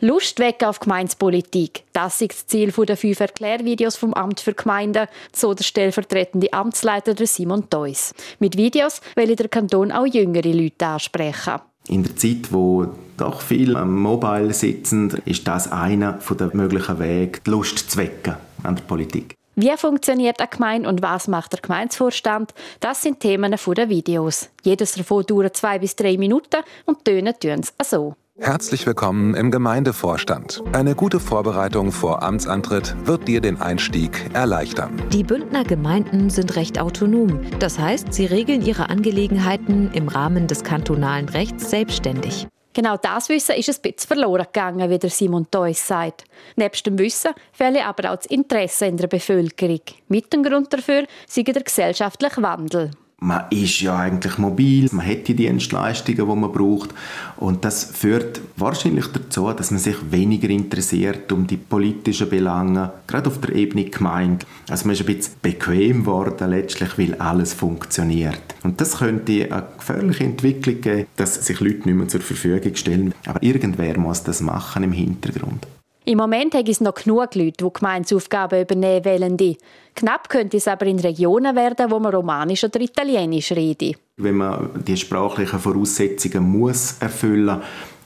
Lust 0.00 0.38
weg 0.38 0.64
auf 0.64 0.80
Gemeinspolitik. 0.80 1.84
Das 1.92 2.20
ist 2.22 2.32
das 2.32 2.46
Ziel 2.46 2.72
der 2.72 2.96
fünf 2.96 3.20
Erklärvideos 3.20 3.96
vom 3.96 4.14
Amt 4.14 4.40
für 4.40 4.54
Gemeinden, 4.54 5.06
so 5.32 5.52
der 5.52 5.64
stellvertretende 5.64 6.52
Amtsleiter 6.52 7.14
Simon 7.26 7.68
Deuss. 7.68 8.14
Mit 8.38 8.56
Videos 8.56 9.02
will 9.14 9.36
der 9.36 9.48
Kanton 9.48 9.92
auch 9.92 10.06
jüngere 10.06 10.50
Leute 10.50 10.86
ansprechen. 10.86 11.60
In 11.88 12.04
der 12.04 12.16
Zeit, 12.16 12.50
wo 12.52 12.86
doch 13.18 13.42
viele 13.42 13.78
am 13.78 14.00
Mobile 14.00 14.54
sitzen, 14.54 15.20
ist 15.26 15.46
das 15.46 15.70
einer 15.70 16.12
der 16.14 16.50
möglichen 16.56 16.98
Wege, 16.98 17.40
die 17.44 17.50
Lust 17.50 17.90
zu 17.90 17.98
wecken 17.98 18.36
an 18.62 18.76
der 18.76 18.82
Politik. 18.84 19.36
Wie 19.54 19.76
funktioniert 19.76 20.40
eine 20.40 20.48
Gemeinde 20.48 20.88
und 20.88 21.02
was 21.02 21.28
macht 21.28 21.52
der 21.52 21.60
Gemeindevorstand? 21.60 22.54
Das 22.80 23.02
sind 23.02 23.20
Themen 23.20 23.54
der 23.54 23.88
Videos. 23.90 24.48
Jedes 24.62 24.94
davon 24.94 25.26
dauert 25.26 25.58
zwei 25.58 25.78
bis 25.78 25.94
drei 25.94 26.16
Minuten 26.16 26.62
und 26.86 27.04
tönen 27.04 27.34
tun 27.38 27.60
es 27.60 27.90
so. 27.90 28.14
Herzlich 28.38 28.86
willkommen 28.86 29.34
im 29.34 29.50
Gemeindevorstand. 29.50 30.62
Eine 30.72 30.94
gute 30.94 31.20
Vorbereitung 31.20 31.92
vor 31.92 32.22
Amtsantritt 32.22 32.96
wird 33.04 33.28
dir 33.28 33.42
den 33.42 33.60
Einstieg 33.60 34.30
erleichtern. 34.32 35.02
Die 35.12 35.22
Bündner 35.22 35.64
Gemeinden 35.64 36.30
sind 36.30 36.56
recht 36.56 36.80
autonom. 36.80 37.42
Das 37.58 37.78
heißt, 37.78 38.14
sie 38.14 38.24
regeln 38.24 38.62
ihre 38.62 38.88
Angelegenheiten 38.88 39.90
im 39.92 40.08
Rahmen 40.08 40.46
des 40.46 40.64
kantonalen 40.64 41.28
Rechts 41.28 41.68
selbstständig. 41.68 42.48
Genau 42.74 42.96
das 42.96 43.28
Wissen 43.28 43.56
ist 43.56 43.68
ein 43.68 43.82
bisschen 43.82 44.08
verloren 44.08 44.46
gegangen, 44.46 44.88
wie 44.88 44.98
der 44.98 45.10
Simon 45.10 45.46
Theus 45.50 45.86
sagt. 45.86 46.24
Nebst 46.56 46.86
dem 46.86 46.98
Wissen 46.98 47.34
fehle 47.52 47.84
aber 47.84 48.10
auch 48.10 48.16
das 48.16 48.26
Interesse 48.26 48.86
in 48.86 48.96
der 48.96 49.08
Bevölkerung. 49.08 49.80
Mit 50.08 50.32
dem 50.32 50.42
Grund 50.42 50.72
dafür 50.72 51.04
sei 51.26 51.42
der 51.42 51.62
gesellschaftliche 51.62 52.42
Wandel 52.42 52.90
man 53.22 53.44
ist 53.50 53.80
ja 53.80 53.96
eigentlich 53.96 54.36
mobil, 54.38 54.88
man 54.90 55.06
hat 55.06 55.28
die 55.28 55.34
Dienstleistungen, 55.34 56.28
die 56.28 56.36
man 56.40 56.50
braucht 56.50 56.90
und 57.36 57.64
das 57.64 57.84
führt 57.84 58.40
wahrscheinlich 58.56 59.06
dazu, 59.06 59.52
dass 59.52 59.70
man 59.70 59.78
sich 59.78 59.96
weniger 60.10 60.50
interessiert 60.50 61.30
um 61.30 61.46
die 61.46 61.56
politischen 61.56 62.28
Belange, 62.28 62.90
gerade 63.06 63.30
auf 63.30 63.40
der 63.40 63.54
Ebene 63.54 63.84
Gemeinde. 63.84 64.44
Also 64.68 64.86
man 64.86 64.94
ist 64.94 65.00
ein 65.00 65.06
bisschen 65.06 65.34
bequem 65.40 66.00
geworden 66.00 66.50
letztlich, 66.50 66.98
weil 66.98 67.14
alles 67.14 67.54
funktioniert. 67.54 68.42
Und 68.64 68.80
das 68.80 68.98
könnte 68.98 69.52
eine 69.52 69.66
gefährliche 69.78 70.24
Entwicklung 70.24 70.80
geben, 70.80 71.06
dass 71.16 71.46
sich 71.46 71.60
Leute 71.60 71.86
nicht 71.86 71.96
mehr 71.96 72.08
zur 72.08 72.20
Verfügung 72.20 72.74
stellen. 72.74 73.14
Aber 73.26 73.42
irgendwer 73.42 73.98
muss 73.98 74.24
das 74.24 74.40
machen 74.40 74.82
im 74.82 74.92
Hintergrund. 74.92 75.66
Im 76.04 76.18
Moment 76.18 76.52
gibt 76.52 76.68
es 76.68 76.80
noch 76.80 76.94
genug 76.94 77.34
Leute, 77.36 77.64
die 77.64 77.72
Gemeinsaufgaben 77.72 78.62
übernehmen 78.62 79.04
wollen. 79.04 79.56
Knapp 79.94 80.28
könnte 80.28 80.56
es 80.56 80.66
aber 80.66 80.86
in 80.86 80.98
Regionen 80.98 81.54
werden, 81.54 81.90
wo 81.90 82.00
man 82.00 82.12
Romanisch 82.12 82.64
oder 82.64 82.80
Italienisch 82.80 83.52
redet. 83.52 83.98
Wenn 84.16 84.36
man 84.36 84.70
die 84.84 84.96
sprachlichen 84.96 85.60
Voraussetzungen 85.60 86.42
muss 86.42 86.96
erfüllen 86.98 87.60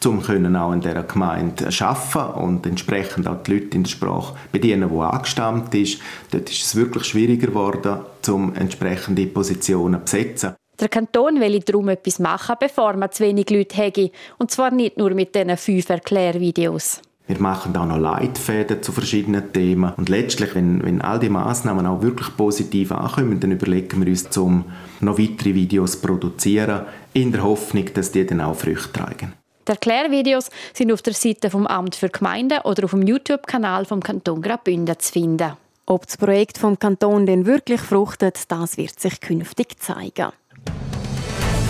muss, 0.04 0.06
um 0.06 0.56
auch 0.56 0.72
in 0.72 0.80
dieser 0.80 1.02
Gemeinde 1.04 1.68
arbeiten 1.80 2.40
und 2.42 2.66
entsprechend 2.66 3.26
auch 3.26 3.42
die 3.42 3.54
Leute 3.54 3.76
in 3.76 3.84
der 3.84 3.90
Sprache 3.90 4.36
bedienen, 4.52 4.90
die 4.92 5.00
angestammt 5.00 5.74
ist, 5.74 6.00
dort 6.30 6.50
ist 6.50 6.62
es 6.62 6.76
wirklich 6.76 7.04
schwieriger 7.04 7.46
geworden, 7.46 8.00
um 8.28 8.54
entsprechende 8.54 9.26
Positionen 9.26 10.06
zu 10.06 10.16
besetzen. 10.16 10.54
Der 10.78 10.88
Kanton 10.90 11.40
will 11.40 11.58
darum 11.60 11.88
etwas 11.88 12.18
machen, 12.18 12.56
bevor 12.60 12.92
man 12.92 13.10
zu 13.10 13.24
wenig 13.24 13.48
Leute 13.48 13.76
hätte. 13.78 14.10
Und 14.36 14.50
zwar 14.50 14.70
nicht 14.70 14.98
nur 14.98 15.14
mit 15.14 15.34
diesen 15.34 15.56
fünf 15.56 15.88
Erklärvideos. 15.88 17.00
Wir 17.28 17.40
machen 17.40 17.76
auch 17.76 17.86
noch 17.86 17.98
Leitfäden 17.98 18.82
zu 18.82 18.92
verschiedenen 18.92 19.52
Themen. 19.52 19.92
Und 19.96 20.08
letztlich, 20.08 20.54
wenn, 20.54 20.84
wenn 20.84 21.00
all 21.00 21.18
die 21.18 21.28
Maßnahmen 21.28 21.84
auch 21.84 22.00
wirklich 22.00 22.36
positiv 22.36 22.92
ankommen, 22.92 23.40
dann 23.40 23.50
überlegen 23.50 24.00
wir 24.00 24.08
uns, 24.08 24.36
um 24.36 24.64
noch 25.00 25.18
weitere 25.18 25.54
Videos 25.54 26.00
zu 26.00 26.06
produzieren, 26.06 26.82
in 27.14 27.32
der 27.32 27.42
Hoffnung, 27.42 27.86
dass 27.94 28.12
die 28.12 28.24
dann 28.24 28.40
auch 28.40 28.54
Früchte 28.54 28.92
tragen. 28.92 29.32
Die 29.66 29.72
Erklärvideos 29.72 30.50
sind 30.72 30.92
auf 30.92 31.02
der 31.02 31.14
Seite 31.14 31.50
vom 31.50 31.66
Amt 31.66 31.96
für 31.96 32.08
Gemeinden 32.08 32.60
oder 32.60 32.84
auf 32.84 32.92
dem 32.92 33.02
YouTube-Kanal 33.02 33.84
vom 33.84 34.00
Kanton 34.00 34.40
Graubünden 34.40 34.96
zu 34.96 35.12
finden. 35.12 35.54
Ob 35.86 36.06
das 36.06 36.16
Projekt 36.16 36.58
vom 36.58 36.78
Kanton 36.78 37.26
denn 37.26 37.46
wirklich 37.46 37.80
fruchtet, 37.80 38.38
das 38.48 38.76
wird 38.76 39.00
sich 39.00 39.20
künftig 39.20 39.80
zeigen. 39.80 40.30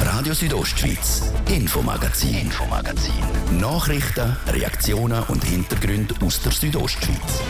Radio 0.08 0.34
Südostschweiz, 0.34 1.32
Infomagazin, 1.50 2.42
Infomagazin. 2.42 3.12
Nachrichten, 3.58 4.36
Reaktionen 4.46 5.20
und 5.24 5.42
Hintergründe 5.42 6.14
aus 6.24 6.40
der 6.40 6.52
Südostschweiz. 6.52 7.42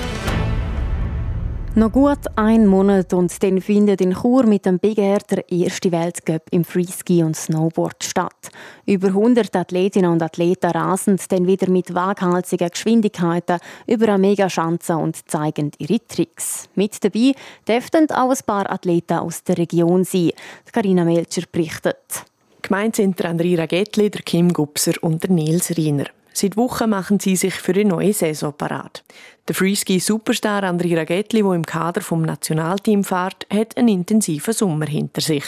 Noch 1.74 1.92
gut 1.92 2.20
ein 2.36 2.66
Monat 2.66 3.12
und 3.12 3.42
dann 3.42 3.60
findet 3.60 4.00
in 4.00 4.14
Chur 4.14 4.46
mit 4.46 4.64
dem 4.64 4.78
Big 4.78 4.96
Air 4.96 5.18
der 5.30 5.52
erste 5.52 5.92
Weltcup 5.92 6.44
im 6.50 6.64
Freeski 6.64 7.22
und 7.22 7.36
Snowboard 7.36 8.02
statt. 8.02 8.48
Über 8.86 9.08
100 9.08 9.54
Athletinnen 9.54 10.10
und 10.10 10.22
Athleten 10.22 10.70
rasen 10.70 11.20
dann 11.28 11.46
wieder 11.46 11.68
mit 11.68 11.94
waghalsigen 11.94 12.70
Geschwindigkeiten 12.70 13.58
über 13.86 14.08
eine 14.08 14.18
Megaschanze 14.18 14.96
und 14.96 15.28
zeigen 15.30 15.72
ihre 15.76 16.00
Tricks. 16.08 16.70
Mit 16.74 17.04
dabei 17.04 17.34
dürften 17.68 18.10
auch 18.12 18.30
ein 18.30 18.46
paar 18.46 18.72
Athleten 18.72 19.18
aus 19.18 19.44
der 19.44 19.58
Region 19.58 20.04
sein. 20.04 20.30
Carina 20.72 21.04
Melcher 21.04 21.42
berichtet. 21.52 22.24
Gemeint 22.66 22.96
sind 22.96 23.16
der 23.20 23.30
Andrea 23.30 23.60
Ragettli, 23.60 24.10
der 24.10 24.22
Kim 24.22 24.52
Gupser 24.52 24.94
und 25.00 25.22
der 25.22 25.30
Nils 25.30 25.76
Riener. 25.76 26.06
Seit 26.32 26.56
Wochen 26.56 26.90
machen 26.90 27.20
sie 27.20 27.36
sich 27.36 27.54
für 27.54 27.70
eine 27.70 27.84
neue 27.84 28.12
Saison 28.12 28.52
parat. 28.52 29.04
Der 29.46 29.54
Freeski-Superstar 29.54 30.64
Andrea 30.64 30.98
Ragettli, 30.98 31.44
der 31.44 31.52
im 31.52 31.64
Kader 31.64 32.00
vom 32.00 32.22
Nationalteam 32.22 33.04
fährt, 33.04 33.46
hat 33.54 33.76
einen 33.76 33.86
intensiven 33.86 34.52
Sommer 34.52 34.86
hinter 34.86 35.20
sich. 35.20 35.44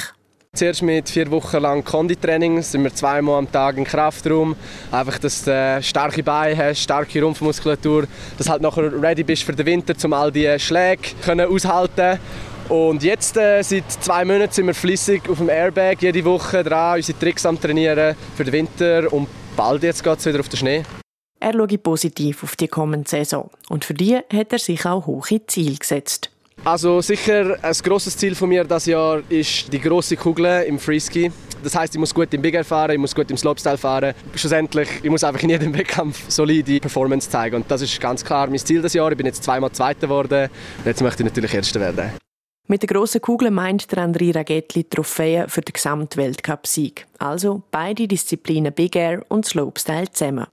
Zuerst 0.55 0.83
mit 0.83 1.09
vier 1.09 1.29
Wochen 1.33 1.59
lang 1.59 1.85
Konditraining 1.85 2.63
sind 2.63 2.85
wir 2.85 2.95
zweimal 2.95 3.39
am 3.39 3.51
Tag 3.51 3.79
im 3.79 3.85
Kraftraum. 3.85 4.55
Einfach, 4.93 5.19
dass 5.19 5.43
du 5.43 5.81
starke 5.83 6.23
Beine 6.23 6.57
hast, 6.57 6.83
starke 6.85 7.21
Rumpfmuskulatur, 7.21 8.07
dass 8.37 8.47
du 8.47 8.53
halt 8.53 8.63
nachher 8.63 9.03
ready 9.03 9.25
bist 9.25 9.43
für 9.43 9.55
den 9.55 9.67
Winter, 9.67 9.95
um 10.05 10.13
all 10.13 10.31
diese 10.31 10.57
Schläge 10.61 11.03
können 11.25 11.49
aushalten 11.49 12.21
und 12.69 13.03
jetzt, 13.03 13.37
äh, 13.37 13.63
seit 13.63 13.91
zwei 13.91 14.25
Monaten, 14.25 14.53
sind 14.53 14.67
wir 14.67 14.75
flüssig 14.75 15.29
auf 15.29 15.39
dem 15.39 15.49
Airbag, 15.49 15.97
jede 16.01 16.25
Woche 16.25 16.63
dran, 16.63 16.97
unsere 16.97 17.19
Tricks 17.19 17.47
am 17.47 17.61
Trainieren 17.61 18.17
für 18.37 18.45
den 18.45 18.53
Winter 18.53 19.13
und 19.13 19.29
bald 19.57 19.83
jetzt 19.83 20.03
geht 20.05 20.19
es 20.19 20.27
wieder 20.27 20.41
auf 20.41 20.49
den 20.49 20.57
Schnee. 20.57 20.83
Er 21.41 21.53
schaut 21.53 21.83
positiv 21.83 22.43
auf 22.43 22.57
die 22.57 22.69
kommende 22.69 23.09
Saison 23.09 23.51
und 23.69 23.85
für 23.85 23.95
die 23.95 24.17
hat 24.17 24.53
er 24.53 24.59
sich 24.59 24.85
auch 24.85 25.07
hohe 25.07 25.47
Ziele 25.47 25.77
gesetzt. 25.77 26.31
Also 26.65 27.01
sicher 27.01 27.57
ein 27.63 27.73
grosses 27.83 28.17
Ziel 28.17 28.35
von 28.35 28.49
mir 28.49 28.65
dieses 28.65 28.87
Jahr 28.87 29.23
ist 29.29 29.73
die 29.73 29.81
große 29.81 30.17
Kugel 30.17 30.65
im 30.65 30.79
Freeski. 30.79 31.31
Das 31.63 31.75
heißt, 31.75 31.95
ich 31.95 31.99
muss 31.99 32.15
gut 32.15 32.33
im 32.35 32.43
Big 32.43 32.55
Air 32.55 32.65
fahren, 32.65 32.93
ich 32.93 32.99
muss 32.99 33.15
gut 33.15 33.31
im 33.31 33.37
Slopestyle 33.37 33.79
fahren. 33.79 34.15
Schlussendlich, 34.35 34.89
ich 35.03 35.11
muss 35.11 35.25
einfach 35.25 35.43
in 35.43 35.51
jedem 35.51 35.73
Wettkampf 35.75 36.29
solide 36.29 36.81
Performance 36.81 37.31
zeigen. 37.31 37.57
Und 37.57 37.71
das 37.71 37.83
ist 37.83 38.01
ganz 38.01 38.25
klar 38.25 38.49
mein 38.49 38.59
Ziel 38.59 38.79
dieses 38.79 38.93
Jahr. 38.93 39.11
Ich 39.11 39.17
bin 39.17 39.27
jetzt 39.27 39.43
zweimal 39.43 39.73
Zweiter 39.73 40.03
geworden 40.03 40.51
und 40.79 40.87
jetzt 40.87 41.01
möchte 41.01 41.23
ich 41.23 41.29
natürlich 41.29 41.55
Erster 41.55 41.81
werden. 41.81 42.13
Mit 42.71 42.83
der 42.83 42.89
grossen 42.89 43.23
Kugel 43.23 43.51
meint 43.51 43.91
der 43.91 44.05
André 44.07 44.35
Ragetti 44.35 44.85
Trophäe 44.85 45.49
für 45.49 45.63
den 45.63 45.73
Gesamtweltcup-Sieg. 45.73 47.07
Also 47.19 47.63
beide 47.71 48.07
Disziplinen 48.07 48.75
Big 48.75 48.95
Air 48.95 49.25
und 49.29 49.47
Slopestyle 49.47 50.13
zusammen. 50.13 50.49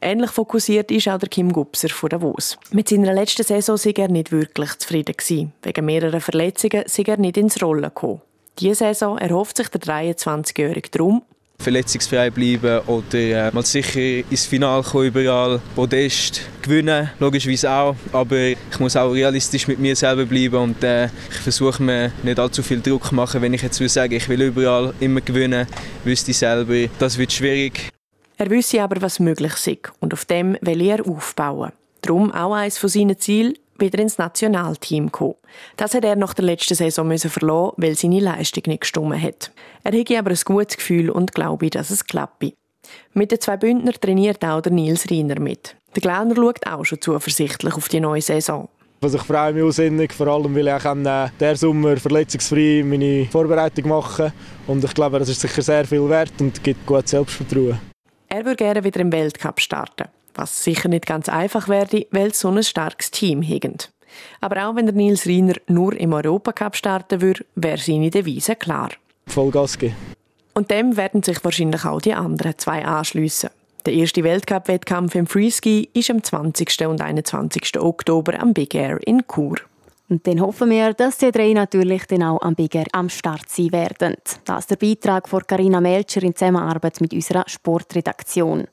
Ähnlich 0.00 0.30
fokussiert 0.30 0.92
ist 0.92 1.08
auch 1.08 1.18
der 1.18 1.28
Kim 1.28 1.52
Gupser 1.52 1.88
von 1.88 2.10
Davos. 2.10 2.56
Mit 2.70 2.88
seiner 2.88 3.12
letzten 3.12 3.42
Saison 3.42 3.76
sei 3.76 3.92
er 3.96 4.06
nicht 4.06 4.30
wirklich 4.30 4.78
zufrieden 4.78 5.16
gewesen. 5.16 5.52
Wegen 5.64 5.84
mehrerer 5.84 6.20
Verletzungen 6.20 6.84
sei 6.86 7.02
er 7.02 7.16
nicht 7.16 7.36
ins 7.36 7.60
Rollen 7.60 7.82
gekommen. 7.82 8.22
Diese 8.60 8.76
Saison 8.76 9.18
erhofft 9.18 9.56
sich 9.56 9.68
der 9.68 9.80
23-Jährige 9.80 10.90
darum, 10.90 11.22
verletzungsfrei 11.60 12.30
bleiben 12.30 12.80
oder 12.86 13.18
äh, 13.18 13.50
mal 13.52 13.64
sicher 13.64 14.24
ins 14.30 14.46
Finale 14.46 14.82
kommen, 14.82 15.08
überall 15.08 15.60
Podest 15.74 16.40
gewinnen, 16.62 17.10
logischerweise 17.18 17.70
auch. 17.70 17.96
Aber 18.12 18.36
ich 18.36 18.78
muss 18.78 18.96
auch 18.96 19.10
realistisch 19.10 19.66
mit 19.66 19.78
mir 19.78 19.96
selber 19.96 20.24
bleiben 20.24 20.56
und 20.56 20.82
äh, 20.84 21.06
ich 21.06 21.38
versuche 21.42 21.82
mir 21.82 22.12
nicht 22.22 22.38
allzu 22.38 22.62
viel 22.62 22.80
Druck 22.80 23.06
zu 23.06 23.14
machen, 23.14 23.42
wenn 23.42 23.54
ich 23.54 23.62
jetzt 23.62 23.80
will 23.80 23.88
sagen, 23.88 24.14
ich 24.14 24.28
will 24.28 24.42
überall 24.42 24.94
immer 25.00 25.20
gewinnen, 25.20 25.66
wüsste 26.04 26.30
ich 26.30 26.38
selber, 26.38 26.88
das 26.98 27.18
wird 27.18 27.32
schwierig. 27.32 27.90
Er 28.36 28.48
wüsste 28.50 28.82
aber, 28.82 29.02
was 29.02 29.18
möglich 29.18 29.52
ist 29.66 29.92
und 29.98 30.14
auf 30.14 30.24
dem 30.24 30.56
will 30.60 30.80
er 30.80 31.04
aufbauen. 31.06 31.72
Darum 32.02 32.32
auch 32.32 32.54
eines 32.54 32.78
von 32.78 32.88
seinen 32.88 33.18
Zielen, 33.18 33.54
wieder 33.80 33.98
ins 33.98 34.18
Nationalteam 34.18 35.12
kommen. 35.12 35.34
Das 35.76 35.94
hat 35.94 36.04
er 36.04 36.16
nach 36.16 36.34
der 36.34 36.44
letzten 36.44 36.74
Saison 36.74 37.08
müssen 37.08 37.30
verloren, 37.30 37.74
weil 37.76 37.94
seine 37.94 38.20
Leistung 38.20 38.64
nicht 38.66 38.82
gestimmt 38.82 39.22
hat. 39.22 39.52
Er 39.84 39.92
hätte 39.92 40.18
aber 40.18 40.30
ein 40.30 40.38
gutes 40.44 40.76
Gefühl 40.76 41.10
und 41.10 41.34
glaube, 41.34 41.70
dass 41.70 41.90
es 41.90 42.04
klappt. 42.04 42.54
Mit 43.12 43.32
den 43.32 43.40
zwei 43.40 43.56
Bündner 43.56 43.92
trainiert 43.92 44.44
auch 44.44 44.60
der 44.60 44.72
Nils 44.72 45.10
Riener 45.10 45.40
mit. 45.40 45.76
Der 45.94 46.02
Glauner 46.02 46.34
schaut 46.36 46.66
auch 46.66 46.84
schon 46.84 47.00
zuversichtlich 47.00 47.74
auf 47.74 47.88
die 47.88 48.00
neue 48.00 48.22
Saison. 48.22 48.68
Also 49.00 49.18
ich 49.18 49.22
freue 49.22 49.52
mich 49.52 49.62
aussinnig, 49.62 50.12
vor 50.12 50.26
allem 50.26 50.54
weil 50.56 50.66
ich 50.68 50.82
kann, 50.82 51.06
äh, 51.06 51.28
der 51.38 51.56
Sommer 51.56 51.96
verletzungsfrei 51.96 52.82
meine 52.84 53.26
Vorbereitung 53.26 53.88
machen 53.88 54.32
und 54.66 54.82
ich 54.82 54.92
glaube, 54.92 55.20
das 55.20 55.28
ist 55.28 55.40
sicher 55.40 55.62
sehr 55.62 55.84
viel 55.84 56.08
wert 56.08 56.32
und 56.40 56.62
gibt 56.64 56.84
gutes 56.84 57.12
Selbstvertrauen. 57.12 57.78
Er 58.28 58.44
würde 58.44 58.56
gerne 58.56 58.82
wieder 58.82 59.00
im 59.00 59.12
Weltcup 59.12 59.60
starten 59.60 60.08
was 60.38 60.64
sicher 60.64 60.88
nicht 60.88 61.06
ganz 61.06 61.28
einfach 61.28 61.68
werde, 61.68 62.06
weil 62.10 62.32
so 62.32 62.48
ein 62.48 62.62
starkes 62.62 63.10
Team 63.10 63.42
hegend. 63.42 63.90
Aber 64.40 64.68
auch 64.68 64.76
wenn 64.76 64.86
der 64.86 64.94
Nils 64.94 65.26
Riener 65.26 65.54
nur 65.66 65.94
im 65.94 66.12
Europacup 66.12 66.76
starten 66.76 67.20
würde, 67.20 67.44
wäre 67.54 67.78
seine 67.78 68.10
Devise 68.10 68.56
klar. 68.56 68.90
Vollgas 69.26 69.78
geben. 69.78 69.96
Und 70.54 70.70
dem 70.70 70.96
werden 70.96 71.22
sich 71.22 71.44
wahrscheinlich 71.44 71.84
auch 71.84 72.00
die 72.00 72.14
anderen 72.14 72.58
zwei 72.58 72.84
anschliessen. 72.84 73.50
Der 73.86 73.94
erste 73.94 74.24
Weltcup-Wettkampf 74.24 75.14
im 75.14 75.26
Freeski 75.26 75.88
ist 75.92 76.10
am 76.10 76.22
20. 76.22 76.86
und 76.88 77.00
21. 77.00 77.78
Oktober 77.78 78.40
am 78.40 78.52
Big 78.52 78.74
Air 78.74 78.98
in 79.06 79.22
Chur. 79.32 79.56
Und 80.08 80.26
dann 80.26 80.40
hoffen 80.40 80.70
wir, 80.70 80.94
dass 80.94 81.18
die 81.18 81.30
drei 81.30 81.52
natürlich 81.52 82.06
dann 82.06 82.22
auch 82.22 82.40
am 82.40 82.54
Big 82.54 82.74
Air 82.74 82.86
am 82.92 83.08
Start 83.08 83.48
sein 83.48 83.72
werden. 83.72 84.16
Das 84.44 84.60
ist 84.60 84.70
der 84.70 84.76
Beitrag 84.76 85.28
von 85.28 85.46
Carina 85.46 85.80
Melcher 85.80 86.22
in 86.22 86.34
Zusammenarbeit 86.34 87.00
mit 87.00 87.12
unserer 87.12 87.44
Sportredaktion. 87.46 88.66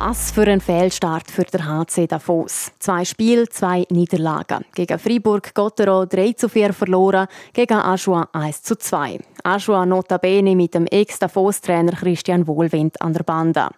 Was 0.00 0.30
für 0.30 0.46
ein 0.46 0.60
Fehlstart 0.60 1.28
für 1.28 1.42
den 1.42 1.66
HC 1.66 2.06
Davos. 2.06 2.70
Zwei 2.78 3.04
Spiele, 3.04 3.48
zwei 3.48 3.84
Niederlagen. 3.90 4.64
Gegen 4.72 4.96
Fribourg 4.96 5.52
Gottero 5.52 6.06
3 6.06 6.34
zu 6.34 6.48
4 6.48 6.72
verloren, 6.72 7.26
gegen 7.52 7.78
Aschua 7.78 8.28
1 8.32 8.62
zu 8.62 8.76
2. 8.78 9.18
Aschua 9.42 9.84
notabene 9.84 10.54
mit 10.54 10.74
dem 10.74 10.86
Ex-Davos-Trainer 10.86 11.96
Christian 11.96 12.46
Wohlwind 12.46 13.02
an 13.02 13.12
der 13.12 13.24
Bande. 13.24 13.70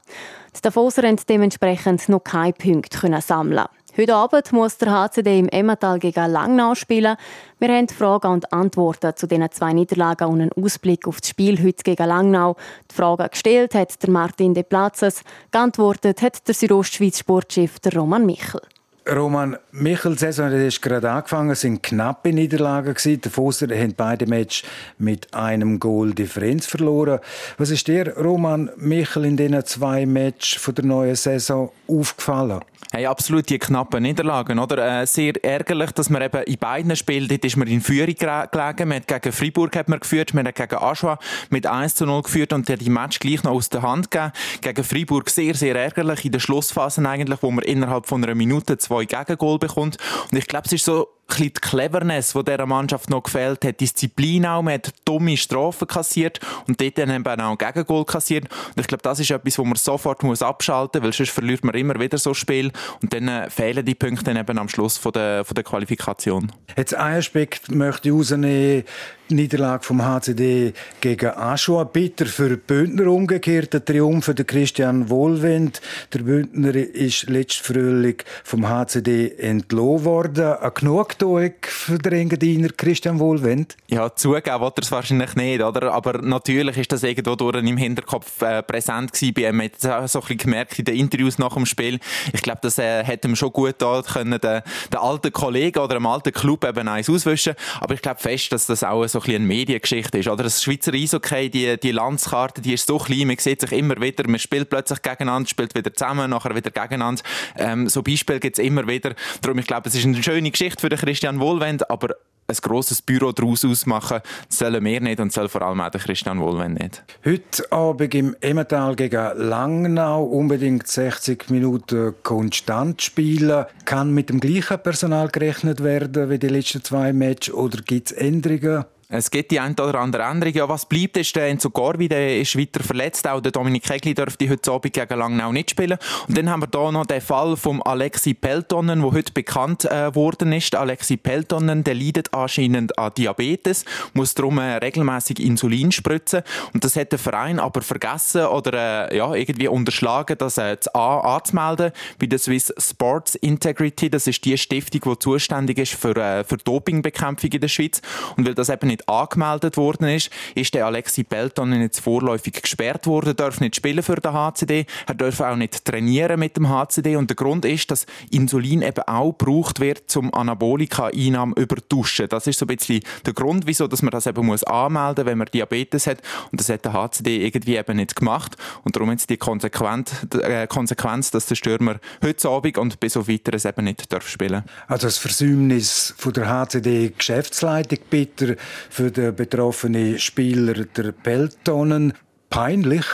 Die 0.55 0.61
Davoser 0.61 1.01
konnten 1.01 1.25
dementsprechend 1.27 2.07
noch 2.11 2.23
keine 2.23 2.53
Punkte 2.53 3.23
sammeln. 3.23 3.65
Heute 3.99 4.15
Abend 4.15 4.53
muss 4.53 4.79
der 4.79 4.93
HCD 4.93 5.41
im 5.41 5.49
Emmental 5.49 5.99
gegen 5.99 6.31
Langnau 6.31 6.77
spielen. 6.77 7.17
Wir 7.59 7.69
haben 7.71 7.89
Fragen 7.89 8.29
und 8.29 8.53
Antworten 8.53 9.17
zu 9.17 9.27
diesen 9.27 9.51
zwei 9.51 9.73
Niederlagen 9.73 10.29
und 10.29 10.41
einen 10.41 10.53
Ausblick 10.53 11.09
auf 11.09 11.21
das 11.21 11.31
Spiel 11.31 11.61
heute 11.61 11.83
gegen 11.83 12.07
Langnau. 12.07 12.57
Die 12.89 12.95
Fragen 12.95 13.29
gestellt 13.29 13.75
hat 13.75 14.01
der 14.01 14.11
Martin 14.11 14.55
De 14.55 14.63
Platzes, 14.63 15.23
geantwortet 15.51 16.23
hat 16.23 16.47
der 16.47 16.55
Südostschweiz 16.55 17.19
Sportchef 17.19 17.79
Roman 17.93 18.25
Michel. 18.25 18.61
Roman 19.09 19.57
Michel, 19.73 20.17
Saison 20.17 20.53
hat 20.53 20.83
gerade 20.83 21.11
angefangen, 21.11 21.51
es 21.51 21.65
waren 21.65 21.83
knappe 21.83 22.33
Niederlagen. 22.33 22.95
Die 23.05 23.29
Fosser 23.29 23.67
haben 23.77 23.95
beide 23.97 24.27
Matches 24.29 24.63
mit 24.99 25.35
einem 25.35 25.81
Goal 25.81 26.15
Differenz 26.15 26.67
verloren. 26.67 27.19
Was 27.59 27.71
ist 27.71 27.89
dir, 27.89 28.17
Roman 28.17 28.71
Michel, 28.77 29.25
in 29.25 29.37
diesen 29.37 29.65
zwei 29.65 30.07
Matches 30.07 30.63
der 30.63 30.85
neuen 30.85 31.17
Saison 31.17 31.73
aufgefallen? 31.89 32.61
Hey, 32.93 33.07
absolut 33.07 33.49
die 33.49 33.61
knappen 33.61 34.03
Niederlagen, 34.03 34.59
oder? 34.59 35.03
Äh, 35.03 35.07
sehr 35.07 35.35
ärgerlich, 35.45 35.93
dass 35.93 36.11
man 36.11 36.23
eben 36.23 36.43
in 36.43 36.59
beiden 36.59 36.97
Spielen, 36.97 37.29
dort 37.29 37.45
ist 37.45 37.57
man 37.57 37.69
in 37.69 37.81
Führung 37.81 38.17
gelegen. 38.17 38.89
Man 38.89 38.95
hat 38.95 39.07
gegen 39.07 39.33
Freiburg 39.33 39.77
hat 39.77 39.89
man 39.89 40.01
geführt, 40.01 40.35
man 40.35 40.45
hat 40.45 40.57
gegen 40.57 40.75
Aschua 40.75 41.17
mit 41.51 41.69
1 41.69 41.95
zu 41.95 42.05
0 42.05 42.23
geführt 42.23 42.53
und 42.53 42.69
hat 42.69 42.81
die 42.81 42.91
Match 42.91 43.21
gleich 43.21 43.45
noch 43.45 43.53
aus 43.53 43.69
der 43.69 43.83
Hand 43.83 44.11
gegeben. 44.11 44.33
Gegen 44.61 44.83
Freiburg 44.83 45.31
sehr, 45.31 45.55
sehr 45.55 45.77
ärgerlich 45.77 46.25
in 46.25 46.33
der 46.33 46.41
Schlussphase 46.41 47.09
eigentlich, 47.09 47.41
wo 47.43 47.53
man 47.53 47.65
innerhalb 47.65 48.09
von 48.09 48.25
einer 48.25 48.35
Minute 48.35 48.77
zwei 48.79 49.05
Gegengol 49.05 49.61
bekommt. 49.61 49.97
Und 50.33 50.39
ich 50.39 50.49
glaube, 50.49 50.67
es 50.67 50.73
ist 50.73 50.85
so 50.85 51.07
die 51.37 51.51
Cleverness, 51.51 52.33
die 52.33 52.45
dieser 52.45 52.67
Mannschaft 52.67 53.11
noch 53.11 53.23
gefällt 53.23 53.65
hat. 53.65 53.81
Disziplin 53.81 54.47
auch, 54.47 54.63
man 54.63 54.75
hat 54.75 54.93
dumme 55.05 55.37
Strafen 55.37 55.87
kassiert 55.87 56.41
und 56.67 56.81
dort 56.81 56.99
dann 56.99 57.11
eben 57.11 57.41
auch 57.41 57.59
Gegengol 57.59 58.05
kassiert. 58.05 58.45
Und 58.45 58.81
ich 58.81 58.87
glaube, 58.87 59.03
das 59.03 59.21
ist 59.21 59.31
etwas, 59.31 59.59
wo 59.59 59.65
man 59.65 59.77
sofort 59.77 60.23
muss 60.23 60.43
abschalten 60.43 61.01
muss, 61.01 61.07
weil 61.07 61.13
sonst 61.13 61.33
verliert 61.33 61.65
man 61.65 61.75
immer 61.75 61.99
wieder 61.99 62.19
so 62.19 62.31
ein 62.31 62.35
Spiel 62.35 62.73
und 63.03 63.13
dann 63.13 63.29
äh, 63.29 63.51
fehlen 63.51 63.85
die 63.85 63.95
Punkte 63.95 64.25
dann 64.25 64.37
eben 64.37 64.59
am 64.59 64.69
Schluss 64.69 64.97
von 64.97 65.13
der, 65.13 65.45
von 65.45 65.55
der 65.55 65.65
Qualifikation. 65.65 66.53
Jetzt 66.77 66.95
ein 66.95 67.17
Aspekt 67.17 67.71
möchte 67.71 68.09
ich 68.09 68.15
rausnehmen. 68.15 68.85
Niederlage 69.31 69.85
vom 69.85 70.05
HCD 70.05 70.73
gegen 71.01 71.31
Aschua. 71.31 71.85
Bitter 71.85 72.27
für 72.27 72.57
Bündner 72.57 73.07
umgekehrt. 73.07 73.73
Der 73.73 73.85
Triumph 73.85 74.25
für 74.25 74.35
Christian 74.35 75.09
Wohlwend. 75.09 75.81
Der 76.13 76.21
Bündner 76.21 76.75
ist 76.75 77.29
letztes 77.29 77.67
Frühling 77.67 78.17
vom 78.45 78.69
HCD 78.69 79.37
entlohnt 79.39 80.05
worden. 80.05 80.55
Eine 80.55 80.71
Genugtuung 80.73 81.53
für 81.63 81.99
den 81.99 82.13
Engadiner 82.13 82.69
Christian 82.77 83.19
Wohlwend? 83.19 83.77
Ja, 83.89 84.15
zugeben 84.15 84.61
will 84.61 84.73
er 84.75 84.83
es 84.83 84.93
wahrscheinlich 84.93 85.35
nicht, 85.37 85.63
oder? 85.63 85.93
Aber 85.93 86.21
natürlich 86.23 86.77
ist 86.79 86.93
das 86.93 87.03
irgendwo 87.03 87.37
durch 87.37 87.57
im 87.57 87.77
Hinterkopf 87.77 88.43
äh, 88.43 88.63
präsent 88.63 89.13
gewesen 89.13 89.35
ihm. 89.37 89.57
Man 89.57 89.67
hat 89.67 90.05
es 90.05 90.13
so 90.13 90.21
ein 90.21 90.23
bisschen 90.23 90.39
gemerkt 90.39 90.79
in 90.79 90.85
den 90.85 90.97
Interviews 90.97 91.39
nach 91.39 91.55
dem 91.55 91.67
Spiel. 91.67 91.99
Ich 92.33 92.43
glaube, 92.43 92.61
das 92.63 92.79
äh, 92.79 93.05
hätte 93.05 93.29
ihm 93.29 93.37
schon 93.37 93.53
gut 93.53 93.77
da 93.79 94.03
den, 94.03 94.31
den 94.31 94.63
alten 94.99 95.33
Kollegen 95.33 95.79
oder 95.79 95.95
dem 95.95 96.07
alten 96.07 96.33
Club 96.33 96.65
eben 96.65 96.89
eins 96.89 97.09
auswischen. 97.09 97.55
Aber 97.81 97.95
ich 97.95 98.03
glaube 98.03 98.21
fest, 98.21 98.53
dass 98.53 98.67
das 98.67 98.85
auch 98.85 99.07
so 99.07 99.20
ein 99.29 99.37
eine 99.37 99.47
Mediengeschichte 99.47 100.19
ist. 100.19 100.29
Oder 100.29 100.45
das 100.45 100.63
Schweizer 100.63 100.93
Eishockey, 100.93 101.51
die, 101.51 101.79
die 101.79 101.93
Landskarte, 101.93 102.61
die 102.61 102.75
ist 102.75 102.87
so 102.87 102.99
klein, 102.99 103.27
man 103.27 103.39
sieht 103.39 103.61
sich 103.61 103.73
immer 103.73 104.01
wieder, 104.01 104.29
man 104.29 104.39
spielt 104.39 104.71
plötzlich 104.71 105.03
gegeneinander, 105.03 105.49
spielt 105.49 105.75
wieder 105.75 105.93
zusammen, 105.93 106.31
nachher 106.31 106.55
wieder 106.55 106.71
gegeneinander. 106.71 107.23
Ähm, 107.57 107.89
so 107.89 108.03
Beispiele 108.03 108.41
gibt 108.41 108.59
es 108.59 108.65
immer 108.65 108.87
wieder. 108.87 109.15
Darum, 109.43 109.59
ich 109.59 109.67
glaube, 109.67 109.89
es 109.89 109.95
ist 109.95 110.05
eine 110.05 110.23
schöne 110.23 110.51
Geschichte 110.51 110.81
für 110.81 110.89
den 110.89 110.99
Christian 110.99 111.41
Wohlwend, 111.41 111.91
aber 111.91 112.17
ein 112.51 112.57
grosses 112.61 113.01
Büro 113.01 113.33
daraus 113.33 113.65
ausmachen, 113.65 114.21
sollen 114.49 114.85
wir 114.85 115.01
nicht 115.01 115.21
und 115.21 115.33
soll 115.33 115.49
vor 115.49 115.63
allem 115.63 115.81
auch 115.81 115.91
der 115.91 116.01
Christian 116.01 116.41
Wohlwend 116.41 116.81
nicht. 116.81 117.03
Heute 117.25 117.71
Abend 117.71 118.15
im 118.15 118.37
Emmental 118.41 118.97
gegen 118.97 119.37
Langnau 119.37 120.25
unbedingt 120.25 120.87
60 120.87 121.49
Minuten 121.51 122.15
konstant 122.23 123.03
spielen. 123.03 123.67
Kann 123.85 124.13
mit 124.13 124.31
dem 124.31 124.41
gleichen 124.41 124.83
Personal 124.83 125.29
gerechnet 125.29 125.83
werden 125.83 126.31
wie 126.31 126.39
die 126.39 126.49
letzten 126.49 126.83
zwei 126.83 127.13
Matches 127.13 127.55
oder 127.55 127.81
gibt 127.83 128.11
es 128.11 128.13
Änderungen? 128.13 128.85
Es 129.13 129.29
gibt 129.29 129.51
die 129.51 129.59
ein 129.59 129.73
oder 129.73 129.99
andere 129.99 130.23
Änderung. 130.23 130.55
Ja, 130.55 130.69
was 130.69 130.87
bleibt, 130.87 131.17
ist 131.17 131.35
der 131.35 131.49
Enzo 131.49 131.69
Gorvi, 131.69 132.09
der 132.09 132.39
ist 132.39 132.57
weiter 132.57 132.81
verletzt. 132.81 133.27
Auch 133.27 133.41
der 133.41 133.51
Dominik 133.51 133.83
Kegli 133.83 134.15
dürfte 134.15 134.49
heute 134.49 134.71
Abend 134.71 134.93
gegen 134.93 135.19
Langnau 135.19 135.51
nicht 135.51 135.71
spielen. 135.71 135.99
Und 136.29 136.39
dann 136.39 136.49
haben 136.49 136.63
wir 136.63 136.69
hier 136.73 136.93
noch 136.93 137.07
den 137.07 137.21
Fall 137.21 137.57
von 137.57 137.83
Alexi 137.83 138.35
Peltonen, 138.35 139.03
der 139.03 139.11
heute 139.11 139.33
bekannt 139.33 139.85
äh, 139.85 140.15
worden 140.15 140.53
ist. 140.53 140.77
Alexi 140.77 141.17
Peltonen, 141.17 141.83
der 141.83 141.97
leidet 141.97 142.33
anscheinend 142.33 142.97
an 143.01 143.13
Diabetes, 143.13 143.85
muss 144.15 144.35
darum 144.35 144.59
äh, 144.59 144.77
regelmäßig 144.77 145.41
Insulin 145.41 145.91
spritzen. 145.91 146.43
Und 146.73 146.85
das 146.85 146.95
hat 146.95 147.11
der 147.11 147.19
Verein 147.19 147.59
aber 147.59 147.83
vergessen 147.83 148.45
oder 148.45 149.11
äh, 149.11 149.17
ja, 149.17 149.35
irgendwie 149.35 149.67
unterschlagen, 149.67 150.39
das 150.39 150.57
äh, 150.57 150.77
A 150.95 151.35
anzumelden 151.35 151.91
bei 152.21 152.27
der 152.27 152.39
Swiss 152.39 152.73
Sports 152.79 153.35
Integrity. 153.35 154.09
Das 154.09 154.29
ist 154.29 154.45
die 154.45 154.57
Stiftung, 154.57 155.01
die 155.01 155.19
zuständig 155.19 155.79
ist 155.79 155.95
für, 155.95 156.15
äh, 156.15 156.45
für 156.45 156.59
Dopingbekämpfung 156.59 157.51
in 157.51 157.61
der 157.61 157.67
Schweiz. 157.67 158.01
Und 158.37 158.47
weil 158.47 158.55
das 158.55 158.69
eben 158.69 158.87
nicht 158.87 159.00
nicht 159.01 159.09
angemeldet 159.09 159.77
worden 159.77 160.09
ist, 160.09 160.31
ist 160.55 160.75
der 160.75 160.87
Alexi 160.87 161.25
Pelton 161.25 161.73
jetzt 161.81 162.01
vorläufig 162.01 162.61
gesperrt 162.63 163.07
worden, 163.07 163.37
darf 163.37 163.61
nicht 163.61 163.77
spielen 163.77 164.03
für 164.03 164.17
den 164.17 164.33
HCD, 164.33 164.87
er 165.07 165.15
darf 165.15 165.41
auch 165.41 165.57
nicht 165.57 165.85
trainieren 165.85 166.39
mit 166.41 166.57
dem 166.57 166.69
HCD 166.69 167.17
und 167.17 167.31
der 167.31 167.37
Grund 167.37 167.65
ist, 167.65 167.91
dass 167.91 168.07
Insulin 168.31 168.83
eben 168.83 169.03
auch 169.07 169.37
gebraucht 169.37 169.81
wird 169.81 170.11
zum 170.11 170.33
Anabolika-Einnahme 170.35 171.55
über 171.57 171.77
Duschen. 171.89 172.29
Das 172.29 172.47
ist 172.47 172.59
so 172.59 172.67
ein 172.67 172.77
bisschen 172.77 173.01
der 173.25 173.33
Grund, 173.33 173.67
wieso 173.67 173.87
dass 173.87 174.03
man 174.03 174.11
das 174.11 174.27
eben 174.27 174.45
muss 174.45 174.65
anmelden, 174.65 175.27
wenn 175.27 175.39
man 175.39 175.49
Diabetes 175.53 176.07
hat. 176.07 176.19
Und 176.51 176.61
das 176.61 176.69
hat 176.69 176.85
der 176.85 176.93
HCD 176.93 177.45
irgendwie 177.45 177.77
eben 177.77 177.97
nicht 177.97 178.17
gemacht. 178.17 178.57
Und 178.85 178.97
darum 178.97 179.11
jetzt 179.11 179.31
die 179.31 179.37
Konsequenz, 179.37 180.13
äh, 180.43 180.67
Konsequenz, 180.67 181.31
dass 181.31 181.47
der 181.47 181.55
Stürmer 181.55 181.99
heute 182.23 182.49
Abend 182.49 182.79
und 182.79 183.01
bis 183.01 183.17
auf 183.17 183.29
weiteres 183.29 183.65
eben 183.65 183.85
nicht 183.85 184.13
darf 184.13 184.29
spielen. 184.29 184.65
Also 184.87 185.07
das 185.07 185.19
Versäumnis 185.19 186.15
von 186.17 186.33
der 186.33 186.49
HCD 186.49 187.13
Geschäftsleitung 187.17 187.99
bitter 188.11 188.57
für 188.91 189.11
den 189.11 189.35
betroffenen 189.35 190.19
Spieler 190.19 190.75
der 190.75 191.13
Peltonen. 191.13 192.13
Peinlich. 192.51 193.07